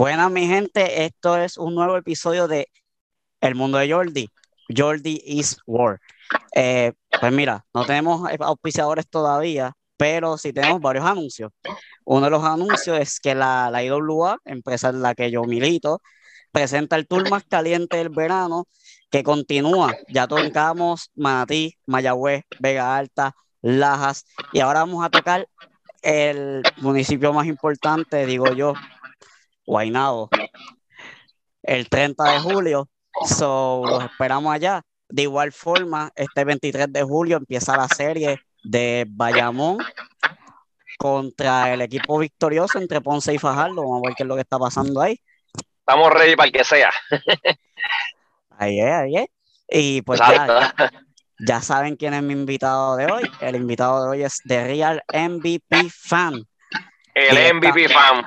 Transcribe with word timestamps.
Buenas, 0.00 0.30
mi 0.30 0.46
gente. 0.46 1.04
Esto 1.04 1.36
es 1.36 1.58
un 1.58 1.74
nuevo 1.74 1.94
episodio 1.94 2.48
de 2.48 2.68
El 3.42 3.54
Mundo 3.54 3.76
de 3.76 3.92
Jordi. 3.92 4.30
Jordi 4.74 5.20
is 5.26 5.58
War. 5.66 6.00
Eh, 6.56 6.94
pues 7.20 7.30
mira, 7.30 7.66
no 7.74 7.84
tenemos 7.84 8.26
auspiciadores 8.40 9.06
todavía, 9.06 9.74
pero 9.98 10.38
sí 10.38 10.54
tenemos 10.54 10.80
varios 10.80 11.04
anuncios. 11.04 11.52
Uno 12.06 12.24
de 12.24 12.30
los 12.30 12.42
anuncios 12.42 12.98
es 12.98 13.20
que 13.20 13.34
la, 13.34 13.68
la 13.70 13.84
IWA, 13.84 14.38
empresa 14.46 14.88
en 14.88 15.02
la 15.02 15.14
que 15.14 15.30
yo 15.30 15.44
milito, 15.44 16.00
presenta 16.50 16.96
el 16.96 17.06
tour 17.06 17.28
más 17.28 17.44
caliente 17.44 17.98
del 17.98 18.08
verano 18.08 18.68
que 19.10 19.22
continúa. 19.22 19.94
Ya 20.08 20.26
tocamos 20.26 21.10
Manatí, 21.14 21.76
Mayagüez, 21.84 22.44
Vega 22.58 22.96
Alta, 22.96 23.34
Lajas 23.60 24.24
y 24.54 24.60
ahora 24.60 24.80
vamos 24.80 25.04
a 25.04 25.10
tocar 25.10 25.46
el 26.00 26.62
municipio 26.78 27.34
más 27.34 27.46
importante, 27.46 28.24
digo 28.24 28.50
yo, 28.54 28.72
Guaynabo, 29.70 30.28
el 31.62 31.88
30 31.88 32.24
de 32.24 32.40
julio. 32.40 32.88
So, 33.24 33.82
los 33.86 34.04
esperamos 34.04 34.52
allá. 34.52 34.82
De 35.08 35.22
igual 35.22 35.52
forma, 35.52 36.10
este 36.16 36.44
23 36.44 36.92
de 36.92 37.02
julio 37.04 37.36
empieza 37.36 37.76
la 37.76 37.86
serie 37.86 38.40
de 38.64 39.06
Bayamón 39.08 39.78
contra 40.98 41.72
el 41.72 41.82
equipo 41.82 42.18
victorioso 42.18 42.78
entre 42.80 43.00
Ponce 43.00 43.32
y 43.32 43.38
Fajardo. 43.38 43.82
Vamos 43.82 44.02
a 44.04 44.08
ver 44.08 44.16
qué 44.16 44.24
es 44.24 44.28
lo 44.28 44.34
que 44.34 44.40
está 44.40 44.58
pasando 44.58 45.00
ahí. 45.00 45.20
Estamos 45.78 46.12
ready 46.12 46.34
para 46.34 46.46
el 46.48 46.52
que 46.52 46.64
sea. 46.64 46.90
ahí 48.58 48.80
es, 48.80 48.92
ahí 48.92 49.16
es. 49.18 49.26
Y 49.68 50.02
pues 50.02 50.18
ya, 50.18 50.74
ya, 51.46 51.60
saben 51.60 51.94
quién 51.94 52.14
es 52.14 52.22
mi 52.24 52.32
invitado 52.32 52.96
de 52.96 53.06
hoy. 53.06 53.30
El 53.40 53.54
invitado 53.54 54.02
de 54.02 54.10
hoy 54.10 54.22
es 54.24 54.40
The 54.48 54.64
Real 54.64 55.00
MVP 55.12 55.90
Fan. 55.90 56.44
El 57.14 57.54
MVP 57.54 57.88
Fan. 57.88 58.24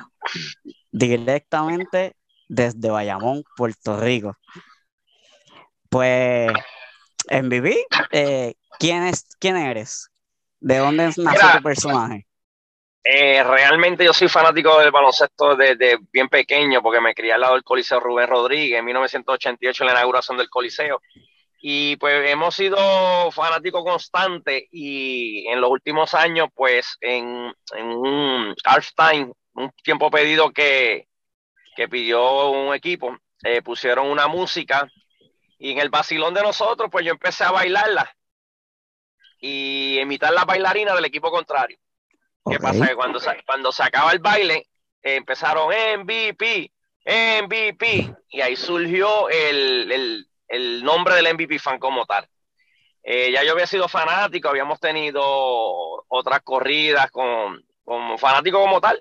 Directamente 0.96 2.14
desde 2.48 2.88
Bayamón, 2.88 3.42
Puerto 3.56 3.98
Rico. 3.98 4.36
Pues, 5.88 6.52
MVP, 7.28 7.84
eh, 8.12 8.54
¿quién, 8.78 9.02
es, 9.02 9.26
¿quién 9.40 9.56
eres? 9.56 10.08
¿De 10.60 10.78
dónde 10.78 11.10
nació 11.16 11.56
tu 11.56 11.62
personaje? 11.64 12.28
Eh, 13.02 13.42
realmente 13.42 14.04
yo 14.04 14.12
soy 14.12 14.28
fanático 14.28 14.78
del 14.78 14.92
baloncesto 14.92 15.56
desde 15.56 15.98
bien 16.12 16.28
pequeño 16.28 16.80
porque 16.80 17.00
me 17.00 17.12
crié 17.12 17.32
al 17.32 17.40
lado 17.40 17.54
del 17.54 17.64
Coliseo 17.64 17.98
Rubén 17.98 18.28
Rodríguez 18.28 18.78
en 18.78 18.84
1988 18.84 19.82
en 19.82 19.86
la 19.88 19.92
inauguración 19.94 20.38
del 20.38 20.48
Coliseo. 20.48 21.00
Y 21.60 21.96
pues 21.96 22.30
hemos 22.30 22.54
sido 22.54 23.32
fanáticos 23.32 23.82
constantes 23.82 24.64
y 24.70 25.44
en 25.48 25.60
los 25.60 25.70
últimos 25.70 26.14
años 26.14 26.50
pues 26.54 26.96
en, 27.00 27.52
en 27.76 27.86
un 27.86 28.54
halftime, 28.64 29.32
un 29.54 29.70
tiempo 29.82 30.10
pedido 30.10 30.52
que, 30.52 31.08
que 31.74 31.88
pidió 31.88 32.50
un 32.50 32.74
equipo, 32.74 33.16
eh, 33.42 33.62
pusieron 33.62 34.08
una 34.08 34.26
música 34.26 34.88
y 35.58 35.72
en 35.72 35.78
el 35.78 35.90
vacilón 35.90 36.34
de 36.34 36.42
nosotros 36.42 36.88
pues 36.90 37.04
yo 37.04 37.12
empecé 37.12 37.44
a 37.44 37.50
bailarla 37.50 38.14
y 39.40 39.98
imitar 40.00 40.32
la 40.32 40.44
bailarina 40.44 40.94
del 40.94 41.04
equipo 41.04 41.30
contrario. 41.30 41.78
¿Qué 42.50 42.58
pasa? 42.58 42.86
Que 42.86 42.94
cuando, 42.94 43.20
cuando 43.46 43.72
se 43.72 43.82
acaba 43.82 44.12
el 44.12 44.18
baile, 44.18 44.68
eh, 45.02 45.16
empezaron 45.16 45.68
MVP, 45.68 46.72
MVP, 47.04 48.14
y 48.30 48.40
ahí 48.40 48.56
surgió 48.56 49.28
el, 49.28 50.26
nombre 50.82 51.14
del 51.16 51.34
MVP 51.34 51.58
fan 51.58 51.78
como 51.78 52.06
tal. 52.06 52.28
Eh, 53.02 53.30
ya 53.32 53.44
yo 53.44 53.52
había 53.52 53.66
sido 53.66 53.86
fanático, 53.88 54.48
habíamos 54.48 54.80
tenido 54.80 55.22
otras 56.08 56.40
corridas 56.40 57.10
con, 57.10 57.62
con 57.84 58.18
fanático 58.18 58.60
como 58.60 58.80
tal, 58.80 58.98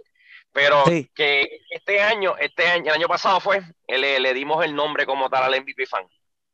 pero 0.53 0.83
que 1.15 1.61
este 1.69 1.99
año, 1.99 2.35
este 2.39 2.67
año, 2.67 2.85
el 2.91 2.99
año 2.99 3.07
pasado 3.07 3.39
fue, 3.39 3.61
le, 3.87 4.19
le, 4.19 4.33
dimos 4.33 4.63
el 4.63 4.75
nombre 4.75 5.05
como 5.05 5.29
tal 5.29 5.43
al 5.43 5.61
MVP 5.61 5.87
fan. 5.87 6.05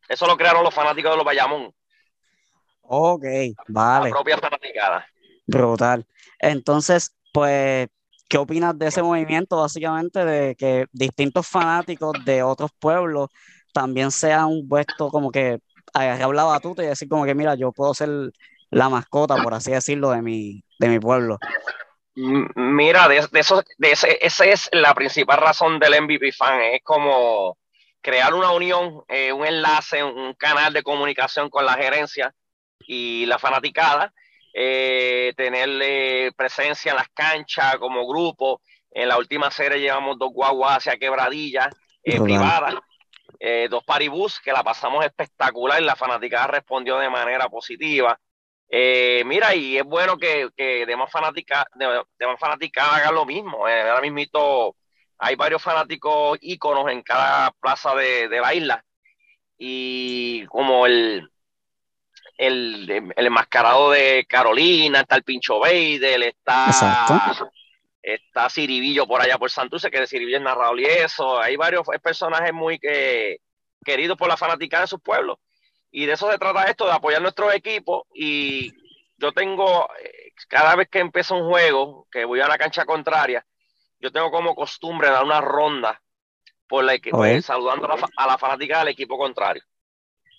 Eso 0.07 0.25
lo 0.25 0.37
crearon 0.37 0.63
los 0.63 0.73
fanáticos 0.73 1.11
de 1.11 1.17
los 1.17 1.25
Bayamón. 1.25 1.73
Ok, 2.81 3.25
vale. 3.67 4.09
La 4.09 4.15
propia 4.15 4.37
fanaticada. 4.37 5.05
Brutal. 5.45 6.07
Entonces, 6.39 7.13
pues, 7.33 7.87
¿qué 8.29 8.37
opinas 8.37 8.79
de 8.79 8.87
ese 8.87 9.03
movimiento, 9.03 9.57
básicamente, 9.57 10.23
de 10.23 10.55
que 10.55 10.85
distintos 10.91 11.45
fanáticos 11.45 12.13
de 12.23 12.41
otros 12.41 12.71
pueblos 12.79 13.29
también 13.73 14.11
sean 14.11 14.67
puesto 14.67 15.09
como 15.09 15.29
que 15.29 15.59
agarrar 15.93 16.33
la 16.33 16.43
batuta 16.45 16.83
y 16.83 16.87
decir 16.87 17.09
como 17.09 17.25
que, 17.25 17.35
mira, 17.35 17.55
yo 17.55 17.71
puedo 17.73 17.93
ser 17.93 18.09
la 18.71 18.89
mascota, 18.89 19.35
por 19.43 19.53
así 19.53 19.71
decirlo, 19.71 20.11
de 20.11 20.21
mi, 20.21 20.63
de 20.79 20.87
mi 20.87 20.99
pueblo? 20.99 21.37
Mira, 22.55 23.07
de, 23.07 23.17
eso, 23.17 23.63
de 23.77 23.91
ese, 23.91 24.17
esa 24.21 24.45
es 24.45 24.69
la 24.73 24.93
principal 24.93 25.37
razón 25.37 25.79
del 25.79 26.01
MVP 26.01 26.31
Fan, 26.31 26.61
es 26.73 26.81
como 26.83 27.57
crear 28.01 28.33
una 28.33 28.51
unión, 28.51 29.03
eh, 29.07 29.31
un 29.31 29.45
enlace, 29.45 30.03
un 30.03 30.33
canal 30.33 30.73
de 30.73 30.83
comunicación 30.83 31.49
con 31.49 31.65
la 31.65 31.73
gerencia 31.73 32.33
y 32.79 33.25
la 33.25 33.39
fanaticada, 33.39 34.13
eh, 34.53 35.33
tener 35.37 36.33
presencia 36.35 36.91
en 36.91 36.97
las 36.97 37.09
canchas 37.09 37.77
como 37.77 38.07
grupo. 38.07 38.61
En 38.91 39.07
la 39.07 39.17
última 39.17 39.51
serie 39.51 39.79
llevamos 39.79 40.17
dos 40.17 40.31
guaguas 40.33 40.77
hacia 40.77 40.97
quebradillas 40.97 41.69
eh, 42.03 42.19
privadas, 42.19 42.75
eh, 43.39 43.67
dos 43.69 43.83
paribus 43.83 44.39
que 44.39 44.51
la 44.51 44.63
pasamos 44.63 45.05
espectacular. 45.05 45.81
La 45.81 45.95
fanaticada 45.95 46.47
respondió 46.47 46.97
de 46.97 47.09
manera 47.09 47.47
positiva. 47.49 48.19
Eh, 48.69 49.23
mira, 49.25 49.55
y 49.55 49.77
es 49.77 49.83
bueno 49.83 50.17
que, 50.17 50.49
que 50.55 50.85
demás 50.85 51.11
fanáticas 51.11 51.65
de, 51.73 52.03
fanática 52.37 52.95
hagan 52.95 53.15
lo 53.15 53.25
mismo. 53.25 53.65
ahora 53.65 54.01
mismo 54.01 54.75
hay 55.17 55.35
varios 55.35 55.61
fanáticos 55.61 56.37
íconos 56.41 56.89
en 56.91 57.01
cada 57.01 57.51
plaza 57.51 57.95
de, 57.95 58.29
de 58.29 58.39
la 58.39 58.53
isla. 58.53 58.85
Y 59.57 60.45
como 60.45 60.85
el, 60.85 61.29
el, 62.37 63.11
el 63.15 63.25
enmascarado 63.25 63.91
de 63.91 64.25
Carolina, 64.27 65.01
está 65.01 65.17
el 65.17 65.23
Pincho 65.23 65.59
Beidel, 65.59 66.23
está, 66.23 66.69
está 68.01 68.49
Ciribillo 68.49 69.05
por 69.05 69.21
allá 69.21 69.37
por 69.37 69.51
Santurce, 69.51 69.91
que 69.91 69.99
de 69.99 70.07
Ciribillo 70.07 70.37
es 70.37 70.43
narrador 70.43 70.79
y 70.79 70.85
eso. 70.85 71.37
Hay 71.39 71.57
varios 71.57 71.85
personajes 72.01 72.53
muy 72.53 72.79
que, 72.79 73.41
queridos 73.83 74.17
por 74.17 74.29
la 74.29 74.37
fanática 74.37 74.79
de 74.79 74.87
sus 74.87 75.01
pueblos. 75.01 75.37
Y 75.91 76.05
de 76.05 76.13
eso 76.13 76.31
se 76.31 76.37
trata 76.37 76.65
esto, 76.65 76.85
de 76.85 76.91
apoyar 76.91 77.21
nuestro 77.21 77.51
equipo. 77.51 78.07
Y 78.13 78.71
yo 79.17 79.31
tengo, 79.31 79.89
eh, 80.03 80.31
cada 80.47 80.75
vez 80.75 80.87
que 80.89 80.99
empiezo 80.99 81.35
un 81.35 81.49
juego, 81.49 82.07
que 82.11 82.25
voy 82.25 82.41
a 82.41 82.47
la 82.47 82.57
cancha 82.57 82.85
contraria, 82.85 83.45
yo 83.99 84.11
tengo 84.11 84.31
como 84.31 84.55
costumbre 84.55 85.09
dar 85.09 85.23
una 85.23 85.41
ronda 85.41 86.01
por 86.67 86.83
la, 86.83 86.93
saludando 87.41 87.91
a 87.91 87.97
la, 87.97 88.09
a 88.15 88.27
la 88.27 88.37
fanática 88.37 88.79
del 88.79 88.89
equipo 88.89 89.17
contrario. 89.17 89.63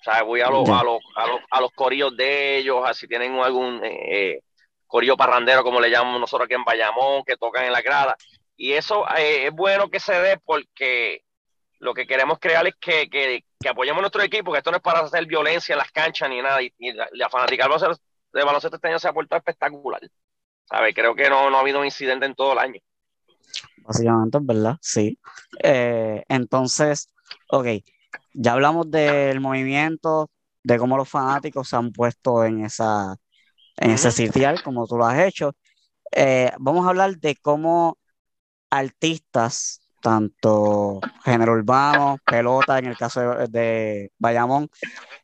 O 0.00 0.03
sea, 0.03 0.22
voy 0.22 0.41
a 0.41 0.49
los, 0.49 0.66
a 0.71 0.83
los, 0.83 1.03
a 1.15 1.27
los, 1.27 1.41
a 1.50 1.60
los 1.60 1.72
corillos 1.72 2.16
de 2.16 2.56
ellos, 2.56 2.83
así 2.87 3.06
tienen 3.06 3.39
algún 3.39 3.81
eh, 3.84 4.41
corillo 4.87 5.16
parrandero, 5.16 5.62
como 5.62 5.78
le 5.78 5.91
llamamos 5.91 6.21
nosotros 6.21 6.47
aquí 6.47 6.55
en 6.55 6.65
Bayamón, 6.65 7.22
que 7.25 7.37
tocan 7.37 7.66
en 7.66 7.72
la 7.72 7.83
grada. 7.83 8.16
Y 8.56 8.72
eso 8.72 9.06
eh, 9.16 9.47
es 9.47 9.53
bueno 9.53 9.91
que 9.91 10.00
se 10.00 10.15
dé 10.15 10.39
porque 10.39 11.22
lo 11.81 11.93
que 11.93 12.06
queremos 12.06 12.39
crear 12.39 12.66
es 12.66 12.75
que, 12.81 13.10
que, 13.10 13.44
que, 13.60 13.69
apoyemos 13.69 14.00
nuestro 14.00 14.22
equipo, 14.22 14.53
que 14.53 14.59
esto 14.59 14.71
no 14.71 14.78
es 14.78 14.82
para 14.82 15.00
hacer 15.00 15.26
violencia 15.26 15.75
en 15.75 15.78
las 15.78 15.91
canchas 15.93 16.28
ni 16.28 16.41
nada. 16.41 16.60
Y, 16.62 16.72
la, 16.93 17.09
la 17.12 17.28
fanática 17.28 17.69
de 17.69 18.44
baloncesto 18.44 18.76
este 18.76 18.88
año 18.88 18.98
se 18.98 19.09
ha 19.09 19.12
vuelto 19.12 19.37
espectacular. 19.37 20.00
¿Sabe? 20.65 20.94
Creo 20.94 21.15
que 21.15 21.28
no, 21.28 21.51
no 21.51 21.57
ha 21.57 21.60
habido 21.60 21.80
un 21.80 21.84
incidente 21.84 22.27
en 22.27 22.34
todo 22.34 22.53
el 22.53 22.59
año. 22.59 22.80
Básicamente, 23.78 24.39
¿verdad? 24.41 24.77
Sí. 24.80 25.18
Eh, 25.62 26.24
entonces, 26.28 27.12
ok 27.48 27.66
ya 28.34 28.53
hablamos 28.53 28.91
del 28.91 29.41
movimiento, 29.41 30.30
de 30.62 30.78
cómo 30.78 30.97
los 30.97 31.09
fanáticos 31.09 31.68
se 31.68 31.77
han 31.77 31.92
puesto 31.92 32.45
en, 32.45 32.65
esa, 32.65 33.16
en 33.77 33.91
ese 33.91 34.10
sitial, 34.10 34.62
como 34.62 34.86
tú 34.86 34.97
lo 34.97 35.07
has 35.07 35.21
hecho. 35.21 35.54
Eh, 36.12 36.53
vamos 36.59 36.86
a 36.86 36.91
hablar 36.91 37.16
de 37.18 37.36
cómo 37.36 37.98
artistas, 38.68 39.80
tanto 40.00 41.00
género 41.24 41.52
urbano, 41.52 42.18
pelota, 42.24 42.78
en 42.78 42.86
el 42.86 42.97
caso 42.97 43.20
de, 43.48 44.10
Bayamón, 44.18 44.68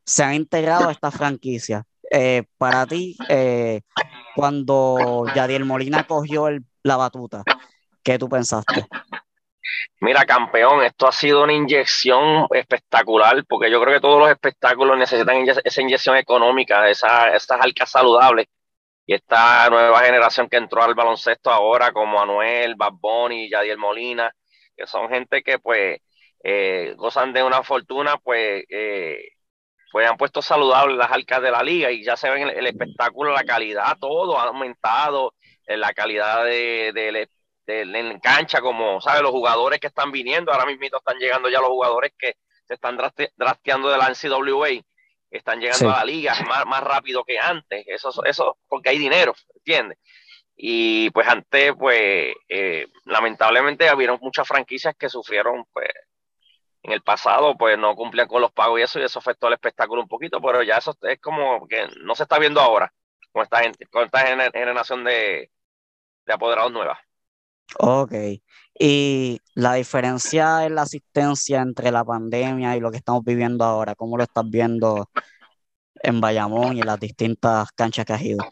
se 0.04 0.24
han 0.24 0.34
integrado 0.34 0.88
a 0.88 0.92
esta 0.92 1.10
franquicia. 1.10 1.84
Eh, 2.10 2.44
para 2.56 2.86
ti, 2.86 3.16
eh, 3.28 3.80
cuando 4.36 5.24
Yadiel 5.34 5.64
Molina 5.64 6.06
cogió 6.06 6.48
la 6.82 6.96
batuta, 6.96 7.42
¿qué 8.02 8.18
tú 8.18 8.28
pensaste? 8.28 8.86
Mira, 10.00 10.24
campeón, 10.24 10.82
esto 10.84 11.08
ha 11.08 11.12
sido 11.12 11.42
una 11.42 11.52
inyección 11.52 12.46
espectacular, 12.50 13.44
porque 13.48 13.70
yo 13.70 13.80
creo 13.80 13.94
que 13.94 14.00
todos 14.00 14.20
los 14.20 14.30
espectáculos 14.30 14.96
necesitan 14.96 15.44
esa 15.64 15.80
inyección 15.80 16.16
económica, 16.16 16.88
esa, 16.88 17.34
esas 17.34 17.60
arcas 17.60 17.90
saludables. 17.90 18.46
Y 19.06 19.14
esta 19.14 19.68
nueva 19.70 20.00
generación 20.00 20.48
que 20.48 20.56
entró 20.56 20.82
al 20.82 20.94
baloncesto 20.94 21.50
ahora, 21.50 21.92
como 21.92 22.20
Anuel, 22.20 22.74
Bad 22.74 22.94
Bunny, 23.00 23.48
Yadiel 23.48 23.78
Molina, 23.78 24.32
que 24.76 24.86
son 24.86 25.08
gente 25.08 25.42
que 25.42 25.58
pues 25.58 26.00
eh, 26.44 26.94
gozan 26.96 27.32
de 27.32 27.42
una 27.42 27.62
fortuna, 27.62 28.18
pues, 28.18 28.64
eh, 28.68 29.30
pues 29.90 30.08
han 30.08 30.16
puesto 30.16 30.42
saludables 30.42 30.96
las 30.96 31.10
arcas 31.10 31.42
de 31.42 31.50
la 31.50 31.62
liga 31.62 31.90
y 31.90 32.04
ya 32.04 32.16
se 32.16 32.30
ven 32.30 32.48
el, 32.48 32.66
espectáculo, 32.66 33.32
la 33.32 33.44
calidad, 33.44 33.96
todo 33.98 34.38
ha 34.38 34.44
aumentado, 34.44 35.34
eh, 35.66 35.76
la 35.76 35.92
calidad 35.92 36.44
de, 36.44 36.92
de, 36.92 37.28
en 37.66 38.20
cancha, 38.20 38.60
como, 38.60 39.00
¿sabes? 39.00 39.22
Los 39.22 39.32
jugadores 39.32 39.80
que 39.80 39.88
están 39.88 40.12
viniendo, 40.12 40.52
ahora 40.52 40.66
mismo 40.66 40.84
están 40.84 41.18
llegando 41.18 41.48
ya 41.48 41.58
los 41.60 41.70
jugadores 41.70 42.12
que 42.16 42.36
se 42.64 42.74
están 42.74 42.96
drasteando 42.96 43.88
de 43.88 43.98
la 43.98 44.08
NCAA, 44.08 44.82
están 45.30 45.60
llegando 45.60 45.90
a 45.90 45.98
la 45.98 46.04
liga 46.04 46.34
más, 46.46 46.64
más 46.66 46.82
rápido 46.82 47.24
que 47.24 47.38
antes, 47.38 47.84
eso, 47.88 48.24
eso 48.24 48.58
porque 48.68 48.90
hay 48.90 48.98
dinero, 48.98 49.34
¿entiendes? 49.56 49.98
Y 50.56 51.10
pues 51.10 51.28
antes, 51.28 51.74
pues, 51.78 52.34
eh, 52.48 52.86
lamentablemente 53.04 53.88
habían 53.88 54.18
muchas 54.20 54.48
franquicias 54.48 54.94
que 54.98 55.08
sufrieron, 55.10 55.64
pues, 55.72 55.88
en 56.82 56.92
el 56.92 57.02
pasado, 57.02 57.56
pues 57.58 57.76
no 57.76 57.96
cumplían 57.96 58.28
con 58.28 58.40
los 58.40 58.52
pagos 58.52 58.78
y 58.78 58.82
eso, 58.82 59.00
y 59.00 59.02
eso 59.02 59.18
afectó 59.18 59.48
el 59.48 59.54
espectáculo 59.54 60.02
un 60.02 60.08
poquito, 60.08 60.40
pero 60.40 60.62
ya 60.62 60.76
eso 60.76 60.96
es 61.02 61.20
como 61.20 61.66
que 61.66 61.88
no 62.02 62.14
se 62.14 62.22
está 62.22 62.38
viendo 62.38 62.60
ahora 62.60 62.92
con 63.32 63.42
esta 63.42 63.58
gente, 63.58 63.86
con 63.86 64.04
esta 64.04 64.20
generación 64.20 65.04
de, 65.04 65.50
de 66.26 66.32
apoderados 66.32 66.72
nuevas. 66.72 66.98
Ok. 67.78 68.12
Y 68.78 69.40
la 69.54 69.74
diferencia 69.74 70.64
en 70.64 70.74
la 70.76 70.82
asistencia 70.82 71.60
entre 71.60 71.90
la 71.90 72.04
pandemia 72.04 72.76
y 72.76 72.80
lo 72.80 72.90
que 72.90 72.98
estamos 72.98 73.24
viviendo 73.24 73.64
ahora, 73.64 73.94
¿cómo 73.94 74.16
lo 74.16 74.22
estás 74.22 74.48
viendo 74.48 75.10
en 76.02 76.20
Bayamón 76.20 76.76
y 76.76 76.80
en 76.80 76.86
las 76.86 77.00
distintas 77.00 77.72
canchas 77.72 78.06
que 78.06 78.12
has 78.12 78.22
ido? 78.22 78.44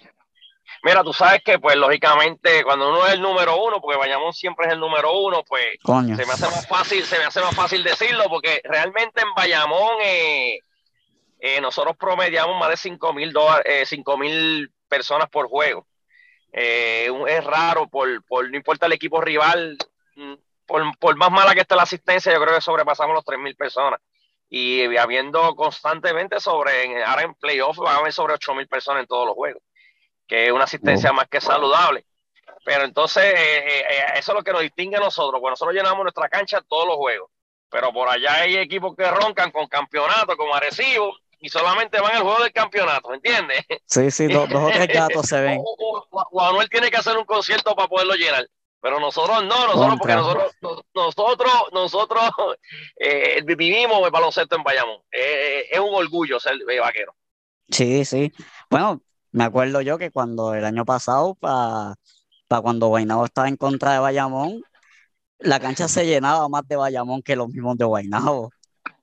Mira, 0.84 1.02
tú 1.02 1.14
sabes 1.14 1.42
que, 1.42 1.58
pues, 1.58 1.76
lógicamente, 1.76 2.62
cuando 2.62 2.90
uno 2.90 3.06
es 3.06 3.14
el 3.14 3.22
número 3.22 3.56
uno, 3.56 3.80
porque 3.80 3.96
Bayamón 3.96 4.34
siempre 4.34 4.66
es 4.66 4.74
el 4.74 4.80
número 4.80 5.18
uno, 5.18 5.42
pues, 5.42 5.64
se 5.82 6.26
me 6.26 6.32
hace 6.32 6.44
más 6.44 6.68
fácil, 6.68 7.02
se 7.04 7.18
me 7.18 7.24
hace 7.24 7.40
más 7.40 7.54
fácil 7.54 7.82
decirlo, 7.82 8.24
porque 8.28 8.60
realmente 8.64 9.22
en 9.22 9.32
Bayamón 9.34 9.96
eh, 10.02 10.58
eh, 11.40 11.58
nosotros 11.62 11.96
promediamos 11.96 12.60
más 12.60 12.68
de 12.68 12.76
5 12.76 13.14
mil 13.14 13.32
eh, 13.64 13.86
mil 14.18 14.70
personas 14.86 15.30
por 15.30 15.48
juego. 15.48 15.86
es 16.52 17.44
raro, 17.44 17.88
por, 17.88 18.22
por, 18.26 18.50
no 18.50 18.54
importa 18.54 18.84
el 18.84 18.92
equipo 18.92 19.22
rival, 19.22 19.78
mm, 20.16 20.34
por, 20.66 20.82
por, 20.98 21.16
más 21.16 21.30
mala 21.30 21.54
que 21.54 21.60
esté 21.60 21.76
la 21.76 21.84
asistencia, 21.84 22.30
yo 22.30 22.42
creo 22.42 22.56
que 22.56 22.60
sobrepasamos 22.60 23.14
los 23.14 23.24
3 23.24 23.38
mil 23.38 23.56
personas. 23.56 24.00
Y 24.50 24.94
habiendo 24.98 25.56
constantemente 25.56 26.40
sobre, 26.40 27.02
ahora 27.04 27.22
en 27.22 27.32
playoff, 27.36 27.78
van 27.78 27.96
a 27.96 27.98
haber 28.00 28.12
sobre 28.12 28.34
8 28.34 28.54
mil 28.54 28.68
personas 28.68 29.00
en 29.00 29.06
todos 29.06 29.26
los 29.26 29.34
juegos 29.34 29.62
que 30.26 30.46
es 30.46 30.52
una 30.52 30.64
asistencia 30.64 31.12
más 31.12 31.28
que 31.28 31.40
saludable. 31.40 32.04
Pero 32.64 32.84
entonces, 32.84 33.22
eh, 33.22 33.34
eh, 33.36 33.84
eh, 33.90 34.04
eso 34.16 34.32
es 34.32 34.38
lo 34.38 34.42
que 34.42 34.52
nos 34.52 34.62
distingue 34.62 34.96
a 34.96 35.00
nosotros, 35.00 35.40
porque 35.40 35.52
nosotros 35.52 35.74
llenamos 35.74 36.02
nuestra 36.02 36.28
cancha 36.28 36.62
todos 36.66 36.86
los 36.88 36.96
juegos. 36.96 37.30
Pero 37.68 37.92
por 37.92 38.08
allá 38.08 38.34
hay 38.36 38.56
equipos 38.56 38.96
que 38.96 39.08
roncan 39.10 39.50
con 39.50 39.66
campeonato, 39.66 40.36
como 40.36 40.54
Arecibo, 40.54 41.16
y 41.40 41.48
solamente 41.50 42.00
van 42.00 42.16
al 42.16 42.22
juego 42.22 42.42
del 42.42 42.52
campeonato, 42.52 43.12
¿entiendes? 43.12 43.64
Sí, 43.84 44.10
sí, 44.10 44.28
dos, 44.28 44.48
o 44.50 44.70
tres 44.72 44.88
gatos 44.88 45.26
se 45.26 45.40
ven. 45.40 45.60
Juan 46.10 46.68
tiene 46.68 46.90
que 46.90 46.96
hacer 46.96 47.18
un 47.18 47.26
concierto 47.26 47.74
para 47.74 47.88
poderlo 47.88 48.14
llenar. 48.14 48.48
Pero 48.80 49.00
nosotros 49.00 49.42
no, 49.44 49.66
nosotros, 49.66 49.96
porque 49.98 50.14
nosotros, 50.14 50.54
nosotros, 50.94 51.52
nosotros 51.72 52.30
vivimos 53.44 54.04
el 54.04 54.10
baloncesto 54.10 54.56
en 54.56 54.62
Bayamón. 54.62 55.00
es 55.10 55.78
un 55.80 55.94
orgullo 55.94 56.38
ser 56.38 56.58
vaquero. 56.80 57.14
Sí, 57.70 58.04
sí. 58.04 58.30
Bueno, 58.68 59.00
me 59.34 59.42
acuerdo 59.42 59.80
yo 59.80 59.98
que 59.98 60.12
cuando 60.12 60.54
el 60.54 60.64
año 60.64 60.84
pasado, 60.84 61.34
para 61.34 61.96
cuando 62.62 62.86
Guaynabo 62.86 63.24
estaba 63.24 63.48
en 63.48 63.56
contra 63.56 63.92
de 63.92 63.98
Bayamón, 63.98 64.62
la 65.40 65.58
cancha 65.58 65.88
se 65.88 66.06
llenaba 66.06 66.48
más 66.48 66.66
de 66.68 66.76
Bayamón 66.76 67.20
que 67.20 67.34
los 67.34 67.48
mismos 67.48 67.76
de 67.76 67.84
Guaynabo. 67.84 68.52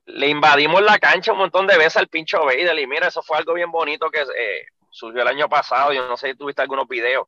Le 0.05 0.29
invadimos 0.29 0.81
la 0.83 0.99
cancha 0.99 1.33
un 1.33 1.39
montón 1.39 1.67
de 1.67 1.77
veces 1.77 1.97
al 1.97 2.07
pincho 2.07 2.45
Beidel 2.45 2.79
y 2.79 2.87
mira, 2.87 3.09
eso 3.09 3.21
fue 3.21 3.37
algo 3.37 3.53
bien 3.55 3.71
bonito 3.71 4.09
que 4.09 4.21
eh, 4.21 4.65
surgió 4.89 5.21
el 5.21 5.27
año 5.27 5.49
pasado. 5.49 5.91
Yo 5.91 6.07
no 6.07 6.15
sé 6.15 6.29
si 6.29 6.37
tuviste 6.37 6.61
algunos 6.61 6.87
videos. 6.87 7.27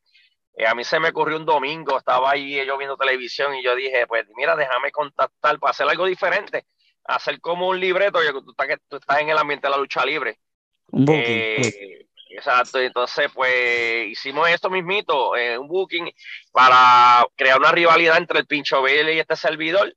Eh, 0.55 0.65
a 0.65 0.73
mí 0.73 0.85
se 0.85 0.97
me 0.97 1.09
ocurrió 1.09 1.35
un 1.35 1.45
domingo, 1.45 1.97
estaba 1.97 2.31
ahí 2.31 2.65
yo 2.65 2.77
viendo 2.77 2.95
televisión 2.95 3.53
y 3.53 3.63
yo 3.65 3.75
dije, 3.75 4.07
pues 4.07 4.25
mira, 4.38 4.55
déjame 4.55 4.94
contactar 4.94 5.59
para 5.59 5.71
hacer 5.71 5.89
algo 5.89 6.05
diferente, 6.05 6.67
hacer 7.03 7.41
como 7.41 7.67
un 7.67 7.81
libreto, 7.81 8.19
que 8.21 8.31
tú 8.31 8.51
estás, 8.51 8.79
tú 8.88 8.95
estás 8.95 9.19
en 9.19 9.27
el 9.27 9.38
ambiente 9.38 9.67
de 9.67 9.71
la 9.71 9.77
lucha 9.77 10.05
libre. 10.05 10.39
Un 10.91 11.05
eh, 11.09 12.07
Exacto, 12.35 12.80
entonces 12.80 13.30
pues 13.31 14.07
hicimos 14.07 14.50
esto 14.50 14.68
mismito, 14.69 15.35
eh, 15.35 15.56
un 15.56 15.68
booking 15.68 16.12
para 16.51 17.24
crear 17.35 17.59
una 17.59 17.71
rivalidad 17.71 18.18
entre 18.18 18.39
el 18.39 18.47
Pincho 18.47 18.81
Vélez 18.81 19.15
y 19.15 19.19
este 19.19 19.35
servidor, 19.35 19.95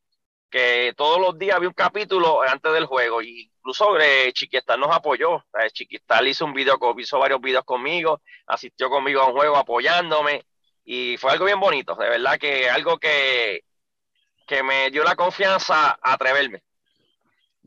que 0.50 0.92
todos 0.98 1.18
los 1.18 1.38
días 1.38 1.56
había 1.56 1.70
un 1.70 1.74
capítulo 1.74 2.42
antes 2.42 2.72
del 2.74 2.84
juego, 2.84 3.22
y 3.22 3.50
incluso 3.56 3.98
eh, 3.98 4.30
Chiquistal 4.34 4.78
nos 4.78 4.94
apoyó, 4.94 5.38
eh, 5.58 5.70
Chiquistal 5.72 6.28
hizo 6.28 6.44
un 6.44 6.52
video, 6.52 6.78
hizo 6.98 7.18
varios 7.18 7.40
videos 7.40 7.64
conmigo, 7.64 8.20
asistió 8.46 8.90
conmigo 8.90 9.22
a 9.22 9.28
un 9.28 9.32
juego 9.32 9.56
apoyándome, 9.56 10.44
y 10.84 11.16
fue 11.16 11.32
algo 11.32 11.46
bien 11.46 11.58
bonito, 11.58 11.94
de 11.94 12.10
verdad 12.10 12.38
que 12.38 12.68
algo 12.68 12.98
que, 12.98 13.64
que 14.46 14.62
me 14.62 14.90
dio 14.90 15.04
la 15.04 15.16
confianza 15.16 15.98
a 16.02 16.12
atreverme. 16.12 16.62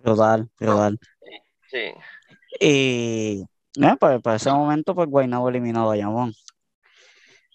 Total, 0.03 0.47
total. 0.59 0.99
Sí. 1.71 1.91
Y 2.59 3.43
no, 3.79 3.95
pues 3.97 4.21
para 4.21 4.35
ese 4.35 4.51
momento, 4.51 4.93
pues 4.93 5.07
Guaynabo 5.07 5.47
eliminó 5.47 5.83
a 5.83 5.87
Bayamón. 5.87 6.33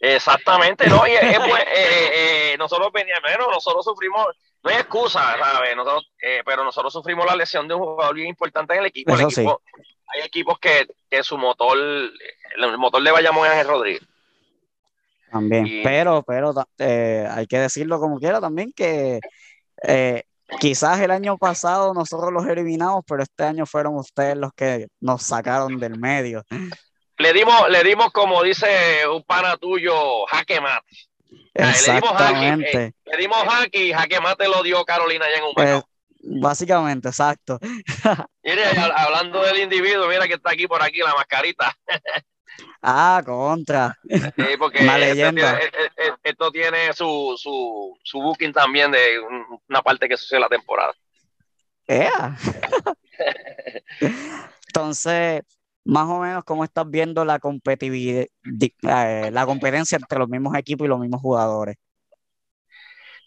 Exactamente, 0.00 0.88
¿no? 0.88 1.06
Y 1.06 1.12
es, 1.12 1.38
pues, 1.38 1.62
eh, 1.62 2.52
eh, 2.52 2.56
nosotros 2.58 2.90
veníamos, 2.92 3.30
nosotros 3.52 3.84
sufrimos, 3.84 4.26
no 4.62 4.70
hay 4.70 4.76
excusa, 4.76 5.36
¿sabes? 5.38 5.76
Nosotros, 5.76 6.10
eh, 6.22 6.42
pero 6.46 6.64
nosotros 6.64 6.94
sufrimos 6.94 7.26
la 7.26 7.36
lesión 7.36 7.68
de 7.68 7.74
un 7.74 7.82
jugador 7.82 8.14
bien 8.14 8.28
importante 8.28 8.72
en 8.72 8.80
el 8.80 8.86
equipo. 8.86 9.12
Hay 9.12 10.20
equipos 10.22 10.58
que, 10.58 10.86
que, 11.10 11.22
su 11.22 11.36
motor, 11.36 11.76
el 11.76 12.78
motor 12.78 13.02
de 13.02 13.12
Bayamón 13.12 13.46
es 13.46 13.52
Ángel 13.52 13.68
Rodríguez. 13.68 14.02
También, 15.30 15.82
pero, 15.82 16.22
pero 16.22 16.54
hay 16.78 17.46
que 17.46 17.58
decirlo 17.58 17.98
como 17.98 18.18
quiera 18.18 18.40
también 18.40 18.72
que 18.72 19.20
quizás 20.60 21.00
el 21.00 21.10
año 21.10 21.36
pasado 21.38 21.94
nosotros 21.94 22.32
los 22.32 22.46
eliminamos, 22.46 23.04
pero 23.06 23.22
este 23.22 23.44
año 23.44 23.66
fueron 23.66 23.96
ustedes 23.96 24.36
los 24.36 24.52
que 24.54 24.88
nos 25.00 25.22
sacaron 25.22 25.78
del 25.78 25.98
medio. 25.98 26.44
Le 27.18 27.32
dimos, 27.32 27.68
le 27.70 27.82
dimos 27.84 28.10
como 28.12 28.42
dice 28.42 29.06
un 29.08 29.22
pana 29.22 29.56
tuyo, 29.56 30.26
jaque 30.26 30.60
mate. 30.60 30.86
Exactamente. 31.54 32.84
Eh, 32.84 32.92
le 33.04 33.16
dimos 33.16 33.38
jaque, 33.44 33.86
y 33.86 33.92
jaque 33.92 34.20
mate 34.20 34.48
lo 34.48 34.62
dio 34.62 34.84
Carolina 34.84 35.26
ya 35.30 35.38
en 35.38 35.44
un 35.44 35.54
pues, 35.54 35.82
Básicamente, 36.26 37.08
exacto. 37.08 37.58
Mire, 38.42 38.62
hablando 38.96 39.42
del 39.42 39.58
individuo, 39.58 40.08
mira 40.08 40.26
que 40.26 40.34
está 40.34 40.52
aquí 40.52 40.66
por 40.66 40.82
aquí 40.82 41.00
la 41.00 41.14
mascarita. 41.14 41.76
Ah, 42.86 43.22
contra. 43.24 43.98
Sí, 44.02 44.56
porque 44.58 44.78
Esto, 46.22 46.50
tiene, 46.52 46.92
su, 46.92 47.34
su, 47.38 47.98
su, 48.02 48.20
booking 48.20 48.52
también 48.52 48.90
de 48.90 49.18
una 49.68 49.80
parte 49.80 50.06
que 50.06 50.18
sucede 50.18 50.40
la 50.40 50.48
temporada. 50.48 50.92
Entonces, 54.66 55.42
más 55.84 56.06
o 56.08 56.18
menos, 56.18 56.44
¿cómo 56.44 56.62
estás 56.62 56.84
viendo 56.90 57.24
la 57.24 57.38
competitividad, 57.38 58.26
eh, 58.52 59.30
la 59.30 59.46
competencia 59.46 59.96
entre 59.96 60.18
los 60.18 60.28
mismos 60.28 60.54
equipos 60.54 60.84
y 60.84 60.88
los 60.88 61.00
mismos 61.00 61.22
jugadores? 61.22 61.76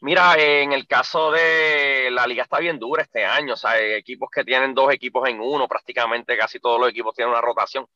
Mira, 0.02 0.36
en 0.38 0.72
el 0.72 0.86
caso 0.86 1.32
de 1.32 2.10
la 2.12 2.28
liga 2.28 2.44
está 2.44 2.60
bien 2.60 2.78
dura 2.78 3.02
este 3.02 3.26
año, 3.26 3.54
o 3.54 3.58
sea, 3.58 3.72
hay 3.72 3.94
equipos 3.94 4.30
que 4.32 4.44
tienen 4.44 4.76
dos 4.76 4.94
equipos 4.94 5.28
en 5.28 5.40
uno, 5.40 5.68
prácticamente 5.68 6.38
casi 6.38 6.60
todos 6.60 6.80
los 6.80 6.90
equipos 6.92 7.16
tienen 7.16 7.32
una 7.32 7.42
rotación. 7.42 7.88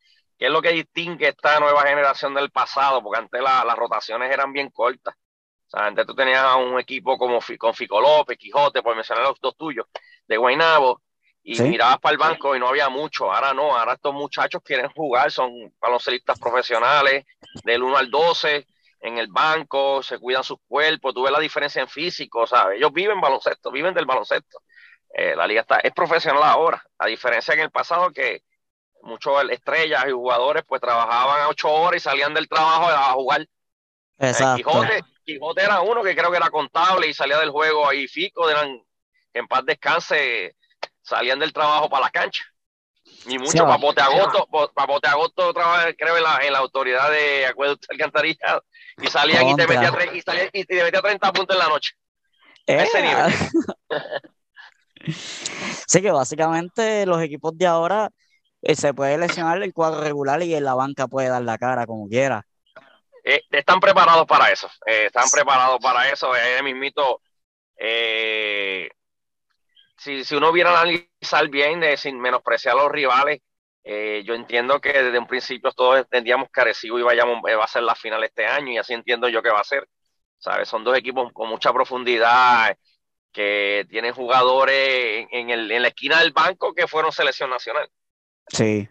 ¿Qué 0.41 0.47
es 0.47 0.51
lo 0.51 0.59
que 0.59 0.71
distingue 0.71 1.27
esta 1.27 1.59
nueva 1.59 1.83
generación 1.83 2.33
del 2.33 2.49
pasado? 2.49 3.03
Porque 3.03 3.19
antes 3.19 3.39
las 3.43 3.75
rotaciones 3.75 4.33
eran 4.33 4.51
bien 4.51 4.71
cortas. 4.71 5.13
O 5.13 5.69
sea, 5.69 5.85
antes 5.85 6.03
tú 6.07 6.15
tenías 6.15 6.43
un 6.55 6.79
equipo 6.79 7.15
como 7.15 7.39
con 7.59 7.75
Fico 7.75 8.01
López, 8.01 8.39
Quijote, 8.39 8.81
por 8.81 8.95
mencionar 8.95 9.23
los 9.23 9.39
dos 9.39 9.55
tuyos, 9.55 9.85
de 10.25 10.37
Guaynabo, 10.37 10.99
y 11.43 11.61
mirabas 11.61 11.99
para 11.99 12.13
el 12.13 12.17
banco 12.17 12.55
y 12.55 12.59
no 12.59 12.69
había 12.69 12.89
mucho. 12.89 13.31
Ahora 13.31 13.53
no, 13.53 13.77
ahora 13.77 13.93
estos 13.93 14.15
muchachos 14.15 14.63
quieren 14.65 14.89
jugar, 14.89 15.29
son 15.29 15.51
baloncelistas 15.79 16.39
profesionales, 16.39 17.23
del 17.63 17.83
1 17.83 17.97
al 17.97 18.09
12, 18.09 18.65
en 19.01 19.19
el 19.19 19.27
banco, 19.27 20.01
se 20.01 20.17
cuidan 20.17 20.43
sus 20.43 20.57
cuerpos, 20.67 21.13
tú 21.13 21.21
ves 21.21 21.31
la 21.31 21.39
diferencia 21.39 21.83
en 21.83 21.87
físico, 21.87 22.47
¿sabes? 22.47 22.79
Ellos 22.79 22.91
viven 22.91 23.21
baloncesto, 23.21 23.69
viven 23.69 23.93
del 23.93 24.07
baloncesto. 24.07 24.63
Eh, 25.13 25.35
la 25.35 25.45
liga 25.45 25.61
está, 25.61 25.77
es 25.81 25.93
profesional 25.93 26.41
ahora, 26.41 26.83
a 26.97 27.05
diferencia 27.05 27.53
en 27.53 27.59
el 27.59 27.69
pasado 27.69 28.09
que 28.09 28.41
muchos 29.03 29.43
estrellas 29.49 30.05
y 30.07 30.11
jugadores 30.11 30.63
pues 30.67 30.81
trabajaban 30.81 31.47
ocho 31.49 31.71
horas 31.71 32.01
y 32.01 32.03
salían 32.03 32.33
del 32.33 32.47
trabajo 32.47 32.87
a 32.87 33.11
jugar. 33.13 33.41
Eh, 33.41 33.47
Exacto. 34.29 34.71
Quijote, 35.23 35.63
era 35.63 35.81
uno 35.81 36.03
que 36.03 36.15
creo 36.15 36.31
que 36.31 36.37
era 36.37 36.49
contable 36.49 37.07
y 37.07 37.13
salía 37.13 37.37
del 37.39 37.51
juego 37.51 37.87
ahí 37.87 38.07
Fico, 38.07 38.49
eran 38.49 38.81
en 39.33 39.47
paz 39.47 39.63
descanse, 39.65 40.55
salían 41.01 41.39
del 41.39 41.53
trabajo 41.53 41.89
para 41.89 42.05
la 42.05 42.11
cancha. 42.11 42.43
Y 43.27 43.37
mucho, 43.37 43.65
Papote 43.65 44.01
Agosto, 44.01 44.47
Papote 44.73 45.07
Agosto 45.07 45.53
trabajaba, 45.53 45.93
creo, 45.93 46.17
en 46.17 46.23
la, 46.23 46.39
en 46.41 46.53
la 46.53 46.59
autoridad 46.59 47.11
de 47.11 47.45
acueducto 47.45 47.87
alcantarillado 47.89 48.63
y 49.01 49.07
salían 49.07 49.47
y 49.47 49.55
te, 49.55 49.67
metía, 49.67 49.91
y, 50.13 50.21
salía, 50.21 50.49
y 50.51 50.65
te 50.65 50.83
metía 50.83 51.01
30 51.01 51.33
puntos 51.33 51.55
en 51.55 51.59
la 51.59 51.69
noche. 51.69 51.93
Ese 52.65 53.01
nivel. 53.01 53.33
sí, 55.87 56.01
que 56.01 56.11
básicamente 56.11 57.05
los 57.05 57.21
equipos 57.21 57.57
de 57.57 57.67
ahora 57.67 58.05
eh, 58.07 58.11
se 58.75 58.93
puede 58.93 59.17
lesionar 59.17 59.61
el 59.61 59.73
cuadro 59.73 60.01
regular 60.01 60.41
y 60.43 60.53
en 60.53 60.63
la 60.63 60.75
banca 60.75 61.07
puede 61.07 61.29
dar 61.29 61.41
la 61.41 61.57
cara 61.57 61.85
como 61.85 62.07
quiera. 62.07 62.45
eh, 63.23 63.41
están 63.51 63.79
preparados 63.79 64.25
para 64.25 64.51
eso. 64.51 64.67
Eh, 64.85 65.05
están 65.07 65.29
preparados 65.31 65.79
para 65.79 66.09
eso. 66.09 66.35
Eh, 66.35 66.61
mismito, 66.63 67.21
si, 69.97 70.23
si 70.23 70.35
uno 70.35 70.51
viera 70.51 70.71
analizar 70.71 71.47
bien, 71.49 71.97
sin 71.97 72.19
menospreciar 72.19 72.75
a 72.75 72.83
los 72.83 72.91
rivales, 72.91 73.39
yo 73.83 74.35
entiendo 74.35 74.79
que 74.79 74.93
desde 74.93 75.17
un 75.17 75.27
principio 75.27 75.71
todos 75.71 75.99
entendíamos 75.99 76.49
que 76.53 76.61
Arecibo 76.61 76.99
iba 76.99 77.11
a, 77.63 77.67
ser 77.67 77.83
la 77.83 77.95
final 77.95 78.23
este 78.23 78.45
año 78.45 78.71
y 78.71 78.77
así 78.77 78.93
entiendo 78.93 79.27
yo 79.29 79.41
que 79.41 79.49
va 79.49 79.59
a 79.59 79.63
ser. 79.63 79.87
¿sabes? 80.37 80.67
Son 80.67 80.83
dos 80.83 80.97
equipos 80.97 81.31
con 81.33 81.49
mucha 81.49 81.71
profundidad, 81.71 82.75
que 83.31 83.85
tienen 83.89 84.13
jugadores 84.13 85.27
en, 85.31 85.49
el, 85.49 85.71
en 85.71 85.81
la 85.83 85.89
esquina 85.89 86.19
del 86.19 86.31
banco 86.31 86.73
que 86.73 86.87
fueron 86.87 87.11
selección 87.11 87.49
nacional. 87.49 87.87
Sí, 88.47 88.87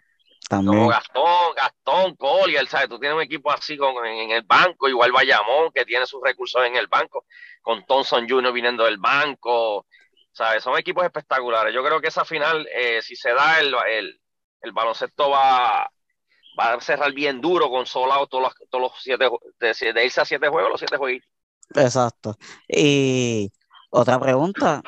también. 0.50 0.78
Como 0.78 0.88
Gastón, 0.88 1.54
Gastón, 1.54 2.16
Collier, 2.16 2.66
¿sabes? 2.66 2.88
Tú 2.88 2.99
tienes 2.99 3.14
un 3.14 3.23
equipo 3.23 3.52
así 3.52 3.76
con, 3.76 4.04
en, 4.04 4.33
el 4.33 4.42
banco, 4.42 4.88
igual 4.88 5.12
Bayamón, 5.12 5.71
que 5.73 5.85
tiene 5.85 6.07
sus 6.07 6.21
recursos 6.23 6.61
en 6.66 6.75
el 6.75 6.88
banco, 6.88 7.25
con 7.62 7.87
Thompson 7.87 8.28
Jr. 8.28 8.52
viniendo 8.52 8.85
del 8.85 8.99
banco, 8.99 9.87
¿sabes? 10.33 10.64
Son 10.64 10.76
equipos 10.76 11.04
espectaculares. 11.04 11.73
Yo 11.73 11.85
creo 11.85 12.00
que 12.00 12.09
esa 12.09 12.25
final, 12.25 12.66
eh, 12.75 13.00
si 13.00 13.14
se 13.14 13.33
da, 13.33 13.61
el, 13.61 13.73
el, 13.90 14.21
el, 14.62 14.73
baloncesto 14.73 15.30
va, 15.30 15.88
va 16.59 16.73
a 16.73 16.80
cerrar 16.80 17.12
bien 17.12 17.40
duro, 17.40 17.71
con 17.71 17.87
solado 17.87 18.26
todos 18.26 18.42
los, 18.42 18.69
todos 18.69 18.83
los 18.83 18.92
siete, 19.00 19.28
de, 19.61 19.92
de 19.92 20.04
irse 20.04 20.21
a 20.21 20.25
siete 20.25 20.49
juegos, 20.49 20.73
los 20.73 20.80
siete 20.80 20.97
jueguitos. 20.97 21.30
Exacto. 21.76 22.37
Y 22.66 23.52
otra 23.90 24.19
pregunta, 24.19 24.83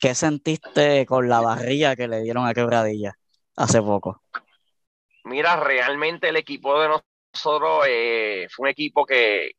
¿qué 0.00 0.14
sentiste 0.14 1.04
con 1.04 1.28
la 1.28 1.40
barrilla 1.40 1.96
que 1.96 2.06
le 2.06 2.22
dieron 2.22 2.46
a 2.46 2.54
Quebradilla 2.54 3.18
hace 3.56 3.80
poco? 3.80 4.22
Mira, 5.24 5.56
realmente 5.56 6.28
el 6.28 6.36
equipo 6.36 6.80
de 6.80 6.88
nosotros 6.88 7.86
eh, 7.88 8.46
fue 8.50 8.64
un 8.64 8.70
equipo 8.70 9.06
que, 9.06 9.52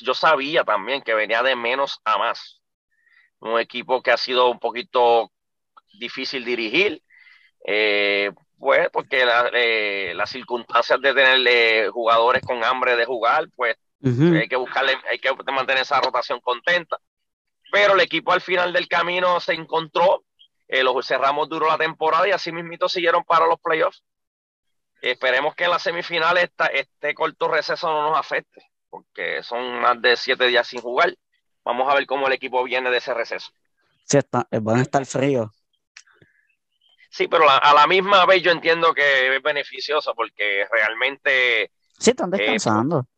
yo 0.00 0.14
sabía 0.14 0.64
también 0.64 1.02
que 1.02 1.14
venía 1.14 1.42
de 1.42 1.56
menos 1.56 2.00
a 2.04 2.18
más. 2.18 2.60
Un 3.40 3.58
equipo 3.58 4.02
que 4.02 4.10
ha 4.10 4.16
sido 4.16 4.50
un 4.50 4.58
poquito 4.58 5.32
difícil 5.98 6.44
dirigir, 6.44 7.02
eh, 7.66 8.30
pues 8.58 8.90
porque 8.90 9.26
eh, 9.54 10.12
las 10.14 10.30
circunstancias 10.30 11.00
de 11.00 11.14
tener 11.14 11.88
jugadores 11.90 12.42
con 12.42 12.62
hambre 12.62 12.96
de 12.96 13.06
jugar, 13.06 13.48
pues 13.56 13.76
hay 14.02 14.48
que 14.48 14.56
buscarle, 14.56 14.96
hay 15.10 15.18
que 15.18 15.30
mantener 15.52 15.82
esa 15.82 16.00
rotación 16.00 16.40
contenta. 16.40 16.98
Pero 17.72 17.94
el 17.94 18.00
equipo 18.00 18.32
al 18.32 18.40
final 18.40 18.72
del 18.72 18.88
camino 18.88 19.40
se 19.40 19.54
encontró, 19.54 20.24
eh, 20.70 20.84
los 20.84 21.04
cerramos 21.04 21.48
duro 21.48 21.66
la 21.66 21.76
temporada 21.76 22.28
y 22.28 22.30
así 22.30 22.52
mismito 22.52 22.88
siguieron 22.88 23.24
para 23.24 23.46
los 23.46 23.58
playoffs. 23.60 24.04
Esperemos 25.02 25.56
que 25.56 25.64
en 25.64 25.70
las 25.70 25.82
semifinales 25.82 26.50
este 26.72 27.12
corto 27.14 27.48
receso 27.48 27.88
no 27.88 28.10
nos 28.10 28.18
afecte, 28.18 28.70
porque 28.88 29.42
son 29.42 29.80
más 29.80 30.00
de 30.00 30.16
siete 30.16 30.46
días 30.46 30.68
sin 30.68 30.80
jugar. 30.80 31.12
Vamos 31.64 31.90
a 31.90 31.96
ver 31.96 32.06
cómo 32.06 32.28
el 32.28 32.34
equipo 32.34 32.62
viene 32.62 32.88
de 32.88 32.98
ese 32.98 33.12
receso. 33.12 33.50
Sí, 34.04 34.18
está, 34.18 34.46
van 34.62 34.78
a 34.78 34.82
estar 34.82 35.04
fríos. 35.06 35.50
Sí, 37.10 37.26
pero 37.26 37.50
a 37.50 37.74
la 37.74 37.86
misma 37.88 38.24
vez 38.24 38.40
yo 38.40 38.52
entiendo 38.52 38.94
que 38.94 39.34
es 39.34 39.42
beneficioso 39.42 40.14
porque 40.14 40.66
realmente... 40.70 41.72
Sí, 41.98 42.10
están 42.10 42.30
descansando 42.30 43.08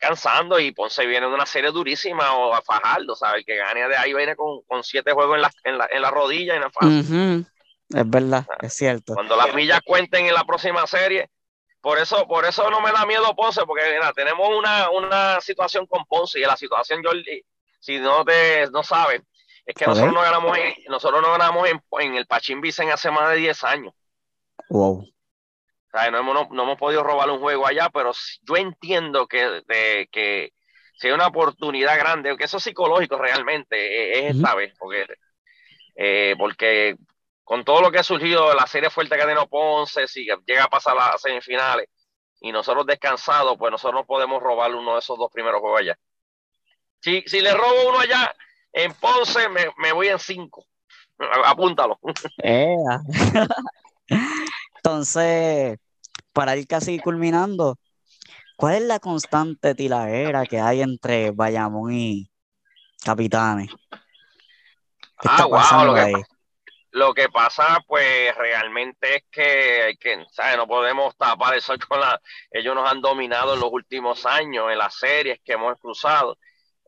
descansando 0.00 0.58
y 0.58 0.72
Ponce 0.72 1.06
viene 1.06 1.26
de 1.26 1.34
una 1.34 1.46
serie 1.46 1.70
durísima 1.70 2.34
o 2.34 2.54
a 2.54 2.62
Fajardo, 2.62 3.14
¿sabes? 3.14 3.40
El 3.40 3.44
que 3.44 3.56
gane 3.56 3.86
de 3.86 3.96
ahí 3.96 4.14
viene 4.14 4.34
con, 4.34 4.62
siete 4.82 5.12
juegos 5.12 5.36
en 5.36 5.42
la, 5.42 5.52
en 5.64 5.78
la, 5.78 5.88
en 5.90 6.02
la 6.02 6.10
rodilla 6.10 6.54
y 6.54 6.56
en 6.56 7.46
Es 7.88 8.10
verdad, 8.10 8.46
ah, 8.48 8.56
es 8.62 8.74
cierto. 8.74 9.14
Cuando 9.14 9.36
las 9.36 9.54
millas 9.54 9.80
cuenten 9.84 10.26
en 10.26 10.34
la 10.34 10.44
próxima 10.44 10.86
serie, 10.86 11.28
por 11.80 11.98
eso, 11.98 12.26
por 12.26 12.44
eso 12.44 12.70
no 12.70 12.80
me 12.80 12.92
da 12.92 13.04
miedo 13.04 13.34
Ponce, 13.36 13.62
porque 13.66 13.82
mira, 13.92 14.12
tenemos 14.12 14.48
una, 14.48 14.90
una 14.90 15.40
situación 15.40 15.86
con 15.86 16.04
Ponce 16.06 16.40
y 16.40 16.42
la 16.42 16.56
situación, 16.56 17.02
yo 17.02 17.10
si 17.78 17.98
no 17.98 18.24
te 18.24 18.68
no 18.70 18.82
sabes, 18.82 19.22
es 19.66 19.74
que 19.74 19.86
nosotros 19.86 20.12
no 20.12 20.22
ganamos 20.22 20.56
en, 20.58 20.74
nosotros 20.88 21.22
no 21.22 21.30
ganamos 21.32 21.68
en, 21.68 21.82
en 22.00 22.14
el 22.14 22.26
Pachín 22.26 22.60
Vicen 22.60 22.90
hace 22.90 23.10
más 23.10 23.30
de 23.30 23.36
10 23.36 23.64
años. 23.64 23.94
Wow. 24.68 25.06
No, 25.92 26.18
hemos, 26.18 26.50
no, 26.50 26.62
hemos 26.62 26.78
podido 26.78 27.02
robar 27.02 27.30
un 27.30 27.40
juego 27.40 27.66
allá, 27.66 27.90
pero 27.90 28.12
yo 28.42 28.56
entiendo 28.56 29.26
que, 29.26 29.62
de, 29.66 30.08
que 30.10 30.52
si 30.94 31.10
una 31.10 31.26
oportunidad 31.26 31.98
grande, 31.98 32.30
aunque 32.30 32.44
eso 32.44 32.58
es 32.58 32.64
psicológico 32.64 33.18
realmente, 33.18 33.76
e, 33.76 34.28
es 34.28 34.36
esta 34.36 34.54
vez, 34.54 34.72
porque, 34.78 35.06
eh, 35.96 36.34
porque 36.38 36.96
con 37.42 37.64
todo 37.64 37.80
lo 37.80 37.90
que 37.90 37.98
ha 37.98 38.04
surgido, 38.04 38.54
la 38.54 38.66
serie 38.66 38.90
fuerte 38.90 39.16
que 39.16 39.22
ha 39.22 39.26
tenido 39.26 39.48
Ponce, 39.48 40.06
si 40.06 40.26
llega 40.46 40.64
a 40.64 40.68
pasar 40.68 40.96
a 40.96 41.12
las 41.12 41.20
semifinales 41.20 41.88
y 42.40 42.52
nosotros 42.52 42.86
descansados, 42.86 43.56
pues 43.58 43.72
nosotros 43.72 44.00
no 44.00 44.06
podemos 44.06 44.40
robar 44.40 44.72
uno 44.72 44.92
de 44.92 45.00
esos 45.00 45.18
dos 45.18 45.32
primeros 45.32 45.60
juegos 45.60 45.80
allá. 45.80 45.98
Si, 47.00 47.22
si 47.26 47.40
le 47.40 47.52
robo 47.52 47.88
uno 47.88 47.98
allá 47.98 48.32
en 48.72 48.94
Ponce, 48.94 49.48
me, 49.48 49.66
me 49.78 49.90
voy 49.92 50.08
en 50.08 50.18
cinco. 50.18 50.66
Apúntalo. 51.44 51.98
Eh. 52.42 52.76
Entonces, 54.90 55.78
para 56.32 56.56
ir 56.56 56.66
casi 56.66 56.98
culminando, 56.98 57.78
¿cuál 58.56 58.74
es 58.74 58.82
la 58.82 58.98
constante 58.98 59.76
tiradera 59.76 60.44
que 60.46 60.58
hay 60.58 60.82
entre 60.82 61.30
Bayamón 61.30 61.92
y 61.92 62.28
Capitanes? 63.04 63.70
ah, 65.18 65.46
wow, 65.46 65.84
lo 65.84 65.94
que, 65.94 66.12
lo 66.90 67.14
que, 67.14 67.28
pasa, 67.28 67.78
pues 67.86 68.34
realmente 68.34 69.18
es 69.18 69.22
que, 69.30 69.94
que 70.00 70.24
¿sabes? 70.32 70.56
no 70.56 70.66
podemos 70.66 71.16
tapar 71.16 71.54
eso 71.54 71.74
con 71.88 72.00
la. 72.00 72.20
Ellos 72.50 72.74
nos 72.74 72.90
han 72.90 73.00
dominado 73.00 73.54
en 73.54 73.60
los 73.60 73.70
últimos 73.70 74.26
años, 74.26 74.72
en 74.72 74.78
las 74.78 74.96
series 74.96 75.38
que 75.44 75.52
hemos 75.52 75.78
cruzado. 75.78 76.36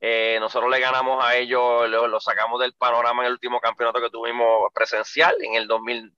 Eh, 0.01 0.39
nosotros 0.41 0.69
le 0.73 0.81
ganamos 0.81 1.25
a 1.25 1.37
ellos, 1.37 1.89
lo, 1.89 2.09
lo, 2.09 2.19
sacamos 2.19 2.59
del 2.59 2.75
panorama 2.75 3.23
en 3.23 3.27
el 3.29 3.35
último 3.35 3.61
campeonato 3.61 4.01
que 4.01 4.11
tuvimos 4.11 4.73
presencial 4.75 5.37
en 5.41 5.55
el 5.55 5.69
2000, 5.69 6.13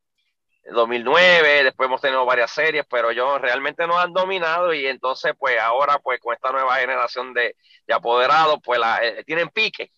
2009, 0.72 1.64
después 1.64 1.86
hemos 1.86 2.00
tenido 2.00 2.24
varias 2.24 2.50
series, 2.50 2.86
pero 2.88 3.10
ellos 3.10 3.40
realmente 3.40 3.86
nos 3.86 3.96
han 3.98 4.12
dominado 4.12 4.72
y 4.72 4.86
entonces 4.86 5.34
pues 5.38 5.58
ahora 5.60 5.98
pues 5.98 6.20
con 6.20 6.34
esta 6.34 6.50
nueva 6.52 6.76
generación 6.76 7.34
de, 7.34 7.54
apoderados 7.92 8.58
pues 8.62 8.80
la, 8.80 8.98
eh, 9.02 9.24
tienen 9.24 9.50
pique. 9.50 9.90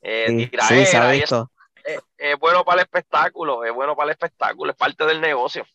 Eh, 0.00 0.48
sí, 0.68 0.86
se 0.86 0.96
ha 0.96 1.10
visto. 1.10 1.50
Es, 1.84 2.38
bueno 2.38 2.64
para 2.64 2.80
el 2.80 2.86
espectáculo, 2.86 3.64
es 3.64 3.72
bueno 3.72 3.94
para 3.94 4.06
el 4.06 4.12
espectáculo, 4.12 4.72
es 4.72 4.76
parte 4.76 5.04
del 5.04 5.20
negocio. 5.20 5.66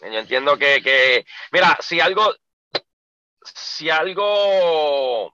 Yo 0.00 0.18
entiendo 0.18 0.56
que, 0.58 0.82
que 0.82 1.24
mira, 1.52 1.76
si 1.80 2.00
algo, 2.00 2.34
si 3.42 3.88
algo, 3.90 5.32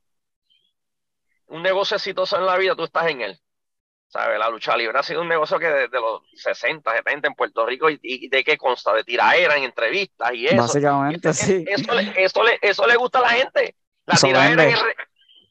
un 1.46 1.62
negocio 1.62 1.96
exitoso 1.96 2.36
en 2.36 2.46
la 2.46 2.56
vida, 2.56 2.76
tú 2.76 2.84
estás 2.84 3.08
en 3.08 3.22
él. 3.22 3.40
¿Sabes? 4.10 4.40
La 4.40 4.50
lucha 4.50 4.76
libre 4.76 4.98
ha 4.98 5.04
sido 5.04 5.20
un 5.20 5.28
negocio 5.28 5.56
que 5.56 5.68
desde 5.68 6.00
los 6.00 6.22
60, 6.34 6.92
70 6.96 7.28
en 7.28 7.34
Puerto 7.34 7.64
Rico 7.64 7.88
y, 7.88 8.28
de 8.28 8.42
qué 8.42 8.58
consta, 8.58 8.92
de 8.92 9.04
tiraera 9.04 9.56
en 9.56 9.62
entrevistas 9.62 10.34
y 10.34 10.46
eso. 10.46 10.56
Básicamente, 10.56 11.32
sí. 11.32 11.64
Eso, 11.68 11.92
eso, 12.16 12.42
le, 12.42 12.58
eso 12.60 12.86
le 12.88 12.96
gusta 12.96 13.20
a 13.20 13.22
la 13.22 13.28
gente. 13.28 13.76
La 14.06 14.16
tiraera 14.16 14.64
en 14.64 14.70
el, 14.70 14.78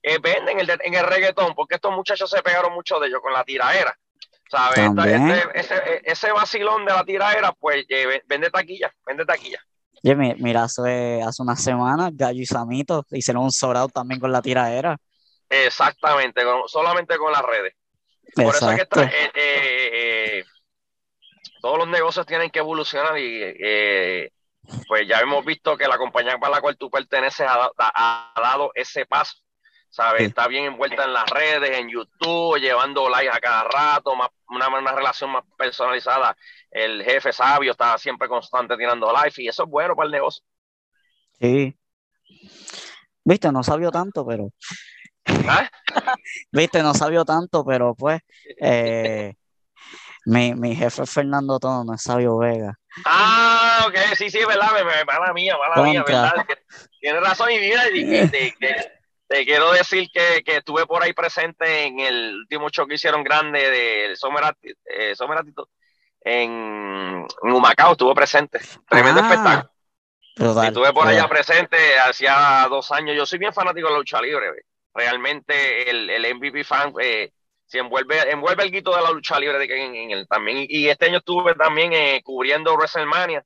eh, 0.04 0.18
venden 0.22 0.60
en 0.60 0.70
el, 0.70 0.80
en 0.84 0.94
el 0.94 1.06
reggaetón, 1.06 1.56
porque 1.56 1.76
estos 1.76 1.94
muchachos 1.94 2.30
se 2.30 2.42
pegaron 2.42 2.74
mucho 2.74 3.00
de 3.00 3.08
ellos 3.08 3.22
con 3.22 3.32
la 3.32 3.46
tiraera. 3.46 3.98
¿Sabes? 4.50 4.80
ese, 5.54 6.02
ese, 6.04 6.32
vacilón 6.32 6.84
de 6.84 6.92
la 6.92 7.06
tiraera, 7.06 7.54
pues 7.54 7.86
vende 8.26 8.50
taquilla, 8.50 8.92
vende 9.06 9.24
taquilla. 9.24 9.60
Oye, 10.04 10.16
mira, 10.16 10.64
hace, 10.64 11.22
hace 11.22 11.42
unas 11.44 11.64
semanas 11.64 12.12
Gallo 12.14 12.42
y 12.42 12.46
Samito 12.46 13.06
hicieron 13.12 13.44
un 13.44 13.52
sobrado 13.52 13.88
también 13.90 14.20
con 14.20 14.32
la 14.32 14.42
tiraera. 14.42 14.98
Exactamente, 15.50 16.42
solamente 16.68 17.18
con 17.18 17.32
las 17.32 17.44
redes. 17.44 17.76
Por 18.36 18.56
eso 18.56 18.72
es 18.72 18.88
que 18.88 19.02
eh, 19.02 19.32
eh, 19.34 19.90
eh, 19.94 20.46
todos 21.62 21.78
los 21.78 21.88
negocios 21.88 22.26
tienen 22.26 22.50
que 22.50 22.60
evolucionar 22.60 23.18
y 23.18 24.30
pues 24.88 25.08
ya 25.08 25.20
hemos 25.20 25.44
visto 25.44 25.76
que 25.78 25.88
la 25.88 25.98
compañía 25.98 26.38
para 26.38 26.56
la 26.56 26.62
cual 26.62 26.78
tú 26.78 26.90
perteneces 26.90 27.48
ha, 27.50 28.32
dado 28.36 28.72
ese 28.76 29.06
paso. 29.06 29.38
¿sabes? 29.90 30.22
Está 30.22 30.48
bien 30.48 30.66
envuelta 30.66 31.04
en 31.04 31.14
las 31.14 31.28
redes, 31.30 31.78
en 31.78 31.90
YouTube, 31.90 32.60
llevando 32.60 33.10
likes 33.10 33.36
a 33.36 33.40
cada 33.40 33.64
rato, 33.64 34.16
más, 34.16 34.30
una, 34.48 34.68
una, 34.68 34.92
relación 34.92 35.32
más 35.32 35.44
personalizada. 35.58 36.38
El 36.70 37.04
jefe 37.04 37.34
sabio 37.34 37.72
está 37.72 37.98
siempre 37.98 38.28
constante 38.28 38.78
tirando 38.78 39.12
live 39.12 39.34
y 39.38 39.48
eso 39.48 39.64
es 39.64 39.70
bueno 39.70 39.96
para 39.96 40.06
el 40.06 40.12
negocio. 40.12 40.44
Sí. 41.40 41.76
Viste, 43.24 43.52
no 43.52 43.64
sabio 43.64 43.90
tanto, 43.92 44.26
pero 44.26 44.52
¿Ah? 45.48 45.70
Viste, 46.52 46.82
no 46.84 46.94
sabio 46.94 47.26
tanto, 47.26 47.66
pero 47.66 47.96
pues 47.96 48.22
eh, 48.62 49.36
mi, 50.26 50.54
mi, 50.54 50.76
jefe 50.76 51.06
Fernando 51.06 51.60
Tono, 51.60 51.84
no 51.84 51.94
es 51.94 52.02
Sabio 52.02 52.38
Vega. 52.38 52.74
Ah, 53.06 53.86
ok, 53.88 53.96
sí, 54.16 54.30
sí, 54.30 54.40
verdad, 54.46 54.72
mala 55.06 55.34
mía, 55.34 55.56
mala 55.58 55.88
mía, 55.88 56.04
verdad. 56.06 56.34
Tienes 57.00 57.22
razón, 57.22 57.52
y 57.52 57.60
mira, 57.60 57.84
te, 59.30 59.46
quiero 59.46 59.72
decir 59.72 60.10
que, 60.12 60.44
que, 60.44 60.58
estuve 60.58 60.86
por 60.86 61.04
ahí 61.04 61.14
presente 61.14 61.86
en 61.86 62.00
el 62.00 62.36
último 62.36 62.70
show 62.70 62.88
que 62.88 62.96
hicieron 62.96 63.24
grande 63.24 63.70
de 63.70 64.16
Someratito, 64.16 64.74
eh, 64.86 65.16
en, 66.22 67.26
en 67.44 67.52
Humacao, 67.52 67.94
estuve 67.94 68.14
presente. 68.14 68.60
Tremendo 68.88 69.22
ah, 69.22 69.24
espectáculo. 69.24 70.64
estuve 70.64 70.94
por 70.94 71.08
allá 71.08 71.28
presente 71.28 71.78
hacía 72.00 72.68
dos 72.70 72.92
años. 72.92 73.16
Yo 73.16 73.26
soy 73.26 73.40
bien 73.40 73.54
fanático 73.54 73.88
de 73.88 73.94
la 73.94 74.00
lucha 74.00 74.22
libre. 74.22 74.66
Realmente 74.94 75.90
el, 75.90 76.10
el 76.10 76.36
MVP 76.36 76.64
fan 76.64 76.94
eh, 77.02 77.32
se 77.66 77.80
envuelve, 77.80 78.32
envuelve 78.32 78.64
el 78.64 78.72
guito 78.72 78.96
de 78.96 79.02
la 79.02 79.12
lucha 79.12 79.40
libre 79.40 79.60
de 79.60 79.68
que 79.68 79.86
en, 79.86 80.12
el, 80.12 80.28
también. 80.28 80.66
Y 80.68 80.88
este 80.88 81.06
año 81.06 81.20
estuve 81.20 81.54
también 81.54 81.94
eh, 81.94 82.22
cubriendo 82.24 82.74
WrestleMania 82.76 83.44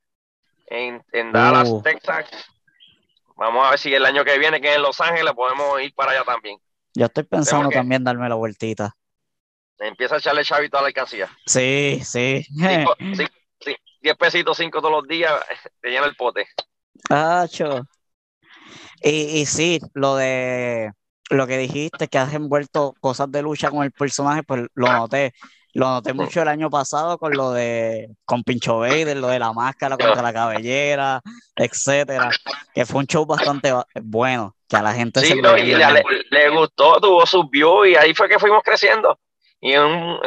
en, 0.68 1.04
en 1.12 1.32
Dallas, 1.32 1.70
uh. 1.70 1.82
Texas. 1.82 2.30
Vamos 3.36 3.66
a 3.66 3.72
ver 3.72 3.80
si 3.80 3.94
el 3.94 4.06
año 4.06 4.24
que 4.24 4.38
viene, 4.38 4.62
que 4.62 4.70
es 4.70 4.76
en 4.78 4.82
Los 4.82 5.02
Ángeles, 5.02 5.34
podemos 5.34 5.82
ir 5.82 5.94
para 5.94 6.12
allá 6.12 6.24
también. 6.24 6.58
Yo 6.94 7.06
estoy 7.06 7.24
pensando 7.24 7.70
también 7.70 8.04
darme 8.04 8.30
la 8.30 8.36
vueltita. 8.36 8.96
Empieza 9.80 10.16
a 10.16 10.18
echarle 10.20 10.46
chavito 10.46 10.78
a 10.78 10.82
la 10.82 10.88
alcancía. 10.88 11.30
Sí, 11.46 12.00
sí. 12.06 12.46
Diez 14.02 14.18
pesitos, 14.18 14.58
cinco 14.58 14.80
todos 14.80 14.92
los 14.92 15.08
días, 15.08 15.34
te 15.82 15.90
llena 15.90 16.06
el 16.06 16.16
pote. 16.16 16.48
Ah, 17.10 17.48
y, 19.02 19.10
y 19.10 19.46
sí, 19.46 19.80
lo 19.94 20.16
de 20.16 20.92
lo 21.30 21.48
que 21.48 21.58
dijiste, 21.58 22.08
que 22.08 22.18
has 22.18 22.34
envuelto 22.34 22.96
cosas 23.00 23.32
de 23.32 23.42
lucha 23.42 23.72
con 23.72 23.84
el 23.84 23.92
personaje, 23.92 24.44
pues 24.44 24.68
lo 24.74 24.92
noté. 24.92 25.34
Lo 25.76 25.88
noté 25.88 26.14
mucho 26.14 26.40
el 26.40 26.48
año 26.50 26.70
pasado 26.70 27.18
con 27.18 27.34
lo 27.34 27.52
de 27.52 28.10
con 28.26 28.44
Pincho 28.44 28.78
Vader, 28.78 29.18
lo 29.18 29.28
de 29.28 29.40
la 29.40 29.54
máscara 29.54 29.98
contra 29.98 30.22
la 30.22 30.32
cabellera, 30.32 31.20
etcétera, 31.56 32.30
que 32.76 32.86
fue 32.86 33.00
un 33.00 33.08
show 33.08 33.26
bastante 33.26 33.74
bueno, 34.04 34.56
que 34.70 34.76
a 34.76 34.84
la 34.84 34.94
gente 34.94 35.22
se 35.22 35.36
le, 35.36 36.50
gustó, 36.50 37.02
tuvo 37.02 37.26
sus 37.26 37.50
views 37.50 37.88
y 37.88 37.96
ahí 37.96 38.14
fue 38.14 38.30
que 38.30 38.38
fuimos 38.38 38.62
creciendo. 38.64 39.18
Y 39.62 39.72
él, 39.72 40.20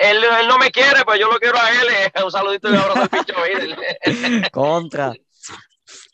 él, 0.00 0.24
no 0.46 0.58
me 0.58 0.70
quiere, 0.70 1.04
pero 1.04 1.16
yo 1.16 1.28
lo 1.28 1.40
quiero 1.40 1.56
a 1.58 1.70
él. 1.70 1.88
Un 2.24 2.30
saludito 2.30 2.68
y 2.68 2.72
un 2.74 2.78
abrazo 2.78 3.00
al 3.00 3.08
Pincho 3.08 3.34
Vader. 3.34 4.50
Contra. 4.52 5.12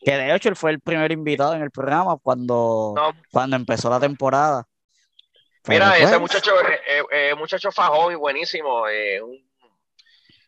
Que 0.02 0.12
de 0.12 0.34
hecho 0.34 0.48
él 0.48 0.56
fue 0.56 0.70
el 0.70 0.80
primer 0.80 1.12
invitado 1.12 1.54
en 1.54 1.62
el 1.62 1.70
programa 1.70 2.16
cuando, 2.16 2.94
cuando 3.30 3.56
empezó 3.56 3.90
la 3.90 4.00
temporada. 4.00 4.66
Mira, 5.68 5.98
ese 5.98 6.18
muchacho, 6.18 6.52
eh, 6.60 6.80
eh, 6.86 7.02
eh, 7.10 7.34
muchacho 7.34 7.70
fajón 7.70 8.12
y 8.12 8.16
buenísimo. 8.16 8.84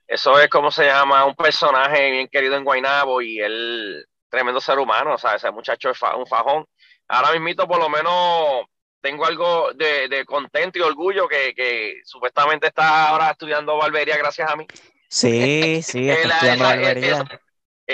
eso 0.06 0.40
es 0.40 0.48
como 0.48 0.70
se 0.70 0.86
llama, 0.86 1.26
un 1.26 1.34
personaje 1.34 2.10
bien 2.10 2.28
querido 2.28 2.56
en 2.56 2.64
Guaynabo 2.64 3.20
y 3.20 3.38
él, 3.38 4.06
tremendo 4.30 4.60
ser 4.60 4.78
humano. 4.78 5.14
O 5.14 5.18
sea, 5.18 5.34
ese 5.34 5.50
muchacho 5.50 5.90
es 5.90 5.98
un 6.16 6.26
fajón. 6.26 6.66
Ahora 7.08 7.38
mismo, 7.38 7.66
por 7.68 7.78
lo 7.78 7.90
menos, 7.90 8.64
tengo 9.02 9.26
algo 9.26 9.72
de, 9.74 10.24
contento 10.24 10.78
y 10.78 10.82
orgullo 10.82 11.28
que, 11.28 11.54
que, 11.54 12.00
supuestamente 12.04 12.68
está 12.68 13.08
ahora 13.08 13.30
estudiando 13.32 13.76
barbería 13.76 14.16
gracias 14.16 14.50
a 14.50 14.56
mí. 14.56 14.66
Sí, 15.08 15.82
sí, 15.82 16.08
está 16.10 16.34
estudiando 16.36 16.64
barbería. 16.64 17.41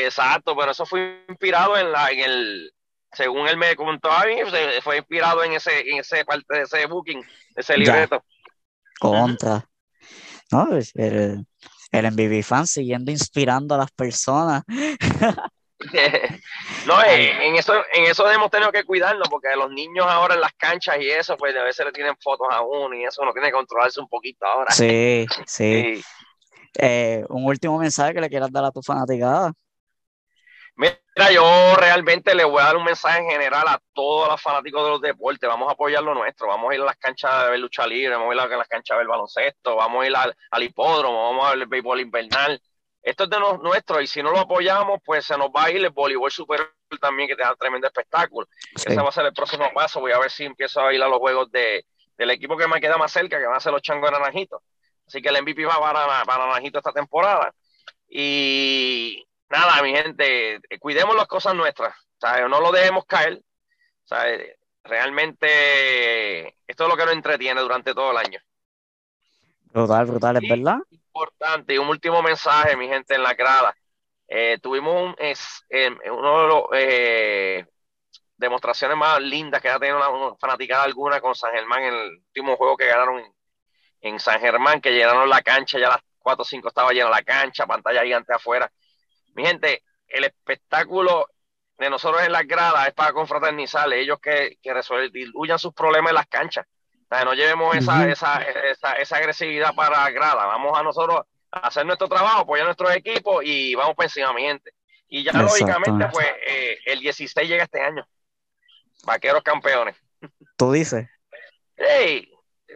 Exacto, 0.05 0.57
pero 0.57 0.73
eso 0.73 0.87
fue 0.87 1.25
inspirado 1.28 1.76
en 1.76 1.93
la, 1.93 2.11
en 2.11 2.21
el, 2.21 2.73
según 3.12 3.49
él 3.49 3.57
me 3.57 3.75
contó 3.76 4.11
a 4.11 4.25
mí, 4.25 4.37
fue 4.83 4.99
inspirado 4.99 5.45
en 5.45 5.52
ese, 5.52 5.81
en 5.81 5.99
ese 5.99 6.25
parte 6.25 6.55
de 6.55 6.62
ese 6.62 6.87
booking, 6.87 7.25
ese 7.57 7.76
libreto. 7.76 8.23
Contra. 8.99 9.64
No, 10.50 10.69
el, 10.73 11.47
el 11.93 12.12
MVB 12.12 12.43
fan 12.43 12.67
siguiendo 12.67 13.11
inspirando 13.11 13.75
a 13.75 13.78
las 13.78 13.90
personas. 13.93 14.62
no, 16.87 17.05
en, 17.05 17.57
eso, 17.57 17.75
en 17.95 18.05
eso 18.05 18.31
hemos 18.31 18.50
tenido 18.50 18.73
que 18.73 18.85
cuidarnos, 18.85 19.28
porque 19.28 19.49
los 19.57 19.71
niños 19.71 20.07
ahora 20.09 20.35
en 20.35 20.40
las 20.40 20.52
canchas 20.55 20.97
y 21.00 21.09
eso, 21.09 21.37
pues 21.37 21.55
a 21.57 21.62
veces 21.62 21.87
le 21.87 21.93
tienen 21.93 22.17
fotos 22.21 22.49
a 22.50 22.62
uno 22.62 22.95
y 22.95 23.05
eso 23.05 23.23
uno 23.23 23.33
tiene 23.33 23.49
que 23.49 23.55
controlarse 23.55 24.00
un 24.00 24.09
poquito 24.09 24.45
ahora. 24.47 24.73
Sí, 24.73 25.26
sí. 25.47 26.02
Eh, 26.80 27.25
un 27.30 27.45
último 27.45 27.76
mensaje 27.78 28.15
que 28.15 28.21
le 28.21 28.28
quieras 28.28 28.52
dar 28.52 28.65
a 28.65 28.71
tu 28.71 28.80
fanaticada. 28.82 29.52
Mira, 30.78 31.32
yo 31.32 31.75
realmente 31.75 32.36
le 32.36 32.45
voy 32.45 32.62
a 32.62 32.67
dar 32.67 32.76
un 32.76 32.84
mensaje 32.84 33.19
en 33.19 33.28
general 33.28 33.67
a 33.67 33.82
todos 33.93 34.28
los 34.28 34.41
fanáticos 34.41 34.84
de 34.84 34.91
los 34.91 35.00
deportes. 35.00 35.49
Vamos 35.49 35.69
a 35.69 35.73
apoyar 35.73 36.04
lo 36.04 36.14
nuestro. 36.14 36.47
Vamos 36.47 36.71
a 36.71 36.75
ir 36.76 36.80
a 36.80 36.84
las 36.84 36.97
canchas 36.97 37.43
de 37.43 37.50
ver 37.50 37.58
lucha 37.58 37.84
libre, 37.84 38.14
vamos 38.14 38.30
a 38.30 38.34
ir 38.34 38.41
a 38.41 38.56
las 38.56 38.69
canchas 38.69 38.95
de 38.95 38.99
ver 38.99 39.08
baloncesto, 39.08 39.75
vamos 39.75 40.04
a 40.04 40.06
ir 40.06 40.14
al, 40.14 40.62
hipódromo, 40.62 41.30
vamos 41.30 41.47
a 41.47 41.50
ver 41.50 41.62
el 41.62 41.67
béisbol 41.67 42.00
invernal. 42.00 42.62
Esto 43.02 43.25
es 43.25 43.30
de 43.30 43.41
los 43.41 43.60
nuestros 43.60 44.02
y 44.02 44.06
si 44.06 44.23
no 44.23 44.30
lo 44.30 44.38
apoyamos, 44.38 45.00
pues 45.04 45.25
se 45.25 45.36
nos 45.36 45.49
va 45.49 45.64
a 45.64 45.71
ir 45.73 45.78
el 45.78 45.91
voleibol 45.91 46.30
superior 46.30 46.73
también, 47.00 47.28
que 47.28 47.34
te 47.34 47.43
da 47.43 47.56
tremendo 47.56 47.88
espectáculo. 47.88 48.47
Ese 48.73 48.95
va 48.95 49.08
a 49.08 49.12
ser 49.12 49.26
el 49.26 49.32
próximo 49.32 49.69
paso. 49.75 49.99
Voy 49.99 50.12
a 50.12 50.19
ver 50.21 50.30
si 50.30 50.45
empiezo 50.45 50.80
a 50.80 50.95
ir 50.95 51.02
a 51.02 51.08
los 51.08 51.19
juegos 51.19 51.50
de, 51.50 51.86
del 52.17 52.30
equipo 52.30 52.56
que 52.56 52.69
me 52.69 52.80
queda 52.80 52.97
más 52.97 53.10
cerca, 53.10 53.41
que 53.41 53.47
van 53.47 53.56
a 53.56 53.60
ser 53.60 53.73
los 53.73 53.82
changos 53.82 54.12
de 54.12 54.17
Naranjito. 54.17 54.62
Así 55.08 55.21
que 55.21 55.30
el 55.30 55.43
MVP 55.43 55.64
va 55.64 55.80
para, 55.80 56.25
para 56.25 56.47
Naranjito 56.47 56.78
esta 56.78 56.93
temporada. 56.93 57.52
Y 58.08 59.27
nada, 59.49 59.82
mi 59.82 59.91
gente, 59.91 60.54
eh, 60.54 60.78
cuidemos 60.78 61.17
las 61.17 61.26
cosas 61.26 61.54
nuestras, 61.54 61.95
no 62.49 62.61
lo 62.61 62.73
dejemos 62.73 63.04
caer. 63.06 63.43
Realmente 64.82 66.49
esto 66.67 66.84
es 66.84 66.89
lo 66.89 66.97
que 66.97 67.04
nos 67.04 67.15
entretiene 67.15 67.61
durante 67.61 67.95
todo 67.95 68.13
el 68.13 68.17
año. 68.17 68.41
Brutal, 69.73 70.06
brutal, 70.06 70.37
es 70.37 70.49
verdad. 70.49 70.78
Importante, 70.91 71.75
y 71.75 71.78
un 71.78 71.89
último 71.89 72.23
mensaje, 72.23 72.76
mi 72.76 72.89
gente, 72.89 73.15
en 73.15 73.23
la 73.23 73.34
grada. 73.34 73.76
Eh, 74.26 74.58
tuvimos 74.63 74.95
un, 74.95 75.15
es, 75.19 75.65
em, 75.69 75.97
uno 76.11 76.43
de 76.43 76.49
los 76.49 76.63
eh, 76.73 77.67
demostraciones 78.37 78.97
más 78.97 79.21
lindas 79.21 79.61
que 79.61 79.69
ha 79.69 79.78
tenido 79.78 79.97
una, 79.97 80.37
fanaticada 80.37 80.84
alguna 80.84 81.21
con 81.21 81.34
San 81.34 81.52
Germán 81.52 81.82
en 81.82 81.95
el 81.95 82.11
último 82.26 82.56
juego 82.56 82.76
que 82.76 82.87
ganaron 82.87 83.19
en, 83.21 83.32
en 84.00 84.21
San 84.21 84.41
Germán, 84.41 84.80
que 84.80 84.93
llenaron 84.93 85.28
la 85.28 85.43
cancha, 85.43 85.78
ya 85.78 85.89
las 85.89 86.02
4 86.19 86.43
o 86.43 86.45
5 86.45 86.69
estaba 86.69 86.93
llena 86.93 87.11
la 87.11 87.23
cancha, 87.23 87.67
pantalla 87.67 88.02
gigante 88.02 88.34
afuera. 88.34 88.71
Mi 89.39 89.47
gente, 89.47 89.85
el 90.09 90.25
espectáculo 90.25 91.29
de 91.79 91.89
nosotros 91.89 92.25
en 92.25 92.33
las 92.33 92.45
gradas 92.45 92.89
es 92.89 92.93
para 92.93 93.13
confraternizar, 93.13 93.93
ellos 93.93 94.19
que, 94.19 94.59
que 94.61 94.75
resuelvan 94.75 95.59
sus 95.61 95.73
problemas 95.73 96.11
en 96.11 96.17
las 96.17 96.27
canchas. 96.27 96.67
O 97.05 97.15
sea, 97.15 97.25
no 97.25 97.35
llevemos 97.35 97.77
esa, 97.77 98.09
esa, 98.09 98.43
esa, 98.43 98.95
esa, 98.95 99.17
agresividad 99.17 99.77
para 99.77 100.03
la 100.03 100.11
grada. 100.11 100.45
Vamos 100.45 100.77
a 100.77 100.83
nosotros 100.83 101.21
a 101.53 101.59
hacer 101.61 101.87
nuestro 101.87 102.09
trabajo, 102.09 102.41
apoyar 102.41 102.65
a 102.65 102.71
nuestros 102.71 102.93
equipos 102.97 103.45
y 103.45 103.77
vamos 103.77 103.95
por 103.95 104.07
encima, 104.07 104.33
mi 104.33 104.43
gente. 104.43 104.73
Y 105.07 105.23
ya 105.23 105.33
lógicamente, 105.33 106.09
pues 106.13 106.27
eh, 106.45 106.77
el 106.87 106.99
16 106.99 107.49
llega 107.49 107.63
este 107.63 107.81
año. 107.81 108.05
Vaqueros 109.05 109.45
campeones. 109.45 109.95
¿Tú 110.57 110.73
dices? 110.73 111.09
Hey, 111.77 112.29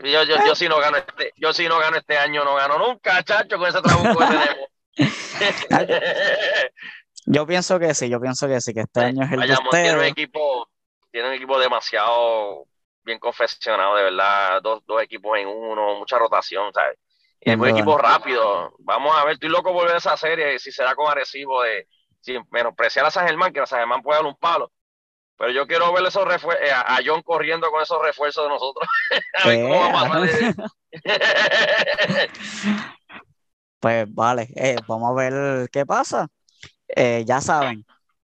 yo, 0.05 0.23
yo, 0.23 0.37
yo, 0.47 0.55
si 0.55 0.69
no 0.69 0.79
gano 0.79 0.99
este, 0.99 1.33
yo 1.35 1.53
si 1.53 1.67
no 1.67 1.81
gano 1.81 1.97
este 1.97 2.17
año, 2.17 2.45
no 2.45 2.55
gano 2.55 2.79
nunca, 2.79 3.21
chacho, 3.25 3.59
con 3.59 3.67
ese 3.67 3.83
trabajo 3.83 4.17
que 4.17 4.27
tenemos. 4.27 4.72
Yo 7.27 7.47
pienso 7.47 7.79
que 7.79 7.95
sí, 7.95 8.09
yo 8.09 8.21
pienso 8.21 8.49
que 8.49 8.61
sí, 8.61 8.75
que 8.75 8.81
este 8.81 9.01
año 9.01 9.25
es 9.25 9.33
el 9.33 9.41
de 9.41 9.57
Tiene 9.71 9.95
un 9.95 10.05
equipo, 10.05 10.69
tiene 11.11 11.29
un 11.29 11.35
equipo 11.35 11.59
demasiado 11.59 12.67
bien 13.05 13.19
confeccionado, 13.19 13.97
de 13.97 14.05
verdad, 14.05 14.63
dos, 14.63 14.83
dos 14.87 15.03
equipos 15.03 15.39
en 15.39 15.49
uno, 15.49 15.99
mucha 15.99 16.19
rotación, 16.19 16.73
¿sabes? 16.73 16.99
Y 17.41 17.51
es 17.51 17.57
un 17.57 17.69
equipo 17.69 17.99
rápido. 17.99 18.73
Vamos 18.81 19.17
a 19.17 19.25
ver, 19.25 19.35
estoy 19.35 19.49
loco 19.49 19.73
por 19.73 19.89
ver 19.89 19.97
esa 19.97 20.17
serie, 20.17 20.59
si 20.59 20.71
será 20.71 20.95
con 20.95 21.09
agresivo 21.09 21.63
de 21.63 21.89
sin 22.21 22.45
menospreciar 22.51 23.05
a 23.05 23.11
San 23.11 23.27
Germán, 23.27 23.53
que 23.53 23.61
a 23.61 23.67
San 23.67 23.81
Germán 23.81 24.01
puede 24.01 24.19
dar 24.19 24.27
un 24.27 24.37
palo. 24.37 24.71
Pero 25.37 25.51
yo 25.51 25.67
quiero 25.67 25.93
ver 25.93 26.07
esos 26.07 26.25
eh, 26.61 26.71
a 26.71 27.01
John 27.05 27.23
corriendo 27.23 27.69
con 27.71 27.83
esos 27.83 28.01
refuerzos 28.01 28.45
de 28.45 28.49
nosotros. 28.49 28.89
a 29.43 29.49
ver 29.49 29.63
cómo 29.63 29.93
va 29.93 30.01
a 30.01 30.09
pasar. 30.09 30.55
Pues 33.83 34.07
vale, 34.15 34.49
eh, 34.55 34.77
vamos 34.87 35.11
a 35.11 35.13
ver 35.13 35.69
qué 35.71 35.85
pasa. 35.85 36.29
Eh, 36.87 37.25
ya 37.27 37.41
saben, 37.41 37.85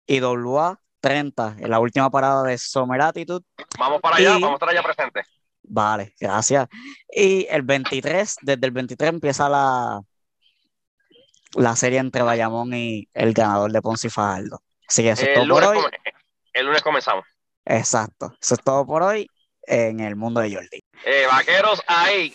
IWA 0.08 0.80
30, 1.00 1.58
en 1.60 1.70
la 1.70 1.80
última 1.80 2.10
parada 2.10 2.42
de 2.42 2.58
Summer 2.58 3.00
Attitude. 3.00 3.46
Vamos 3.78 4.02
para 4.02 4.16
allá, 4.16 4.32
vamos 4.32 4.50
a 4.50 4.54
estar 4.54 4.70
allá 4.70 4.82
presente. 4.82 5.22
Vale, 5.62 6.16
gracias. 6.20 6.68
Y 7.08 7.46
el 7.52 7.62
23, 7.62 8.38
desde 8.42 8.66
el 8.66 8.72
23 8.72 9.10
empieza 9.12 9.48
la, 9.48 10.02
la 11.54 11.76
serie 11.76 12.00
entre 12.00 12.24
Bayamón 12.24 12.74
y 12.74 13.08
el 13.14 13.34
ganador 13.34 13.72
de 13.72 13.80
Ponce 13.84 14.08
y 14.08 14.10
Fajardo. 14.10 14.60
Así 14.90 15.04
que 15.04 15.12
eso 15.12 15.24
es 15.24 15.36
todo 15.36 15.48
por 15.50 15.64
hoy. 15.66 15.78
El 16.52 16.66
lunes 16.66 16.82
comenzamos. 16.82 17.26
Exacto, 17.64 18.34
eso 18.42 18.56
es 18.56 18.64
todo 18.64 18.88
por 18.88 19.04
hoy 19.04 19.30
en 19.68 20.00
el 20.00 20.16
mundo 20.16 20.42
de 20.42 20.56
Jordi. 20.56 20.84
Eh, 21.06 21.28
vaqueros, 21.30 21.80
ahí. 21.86 22.34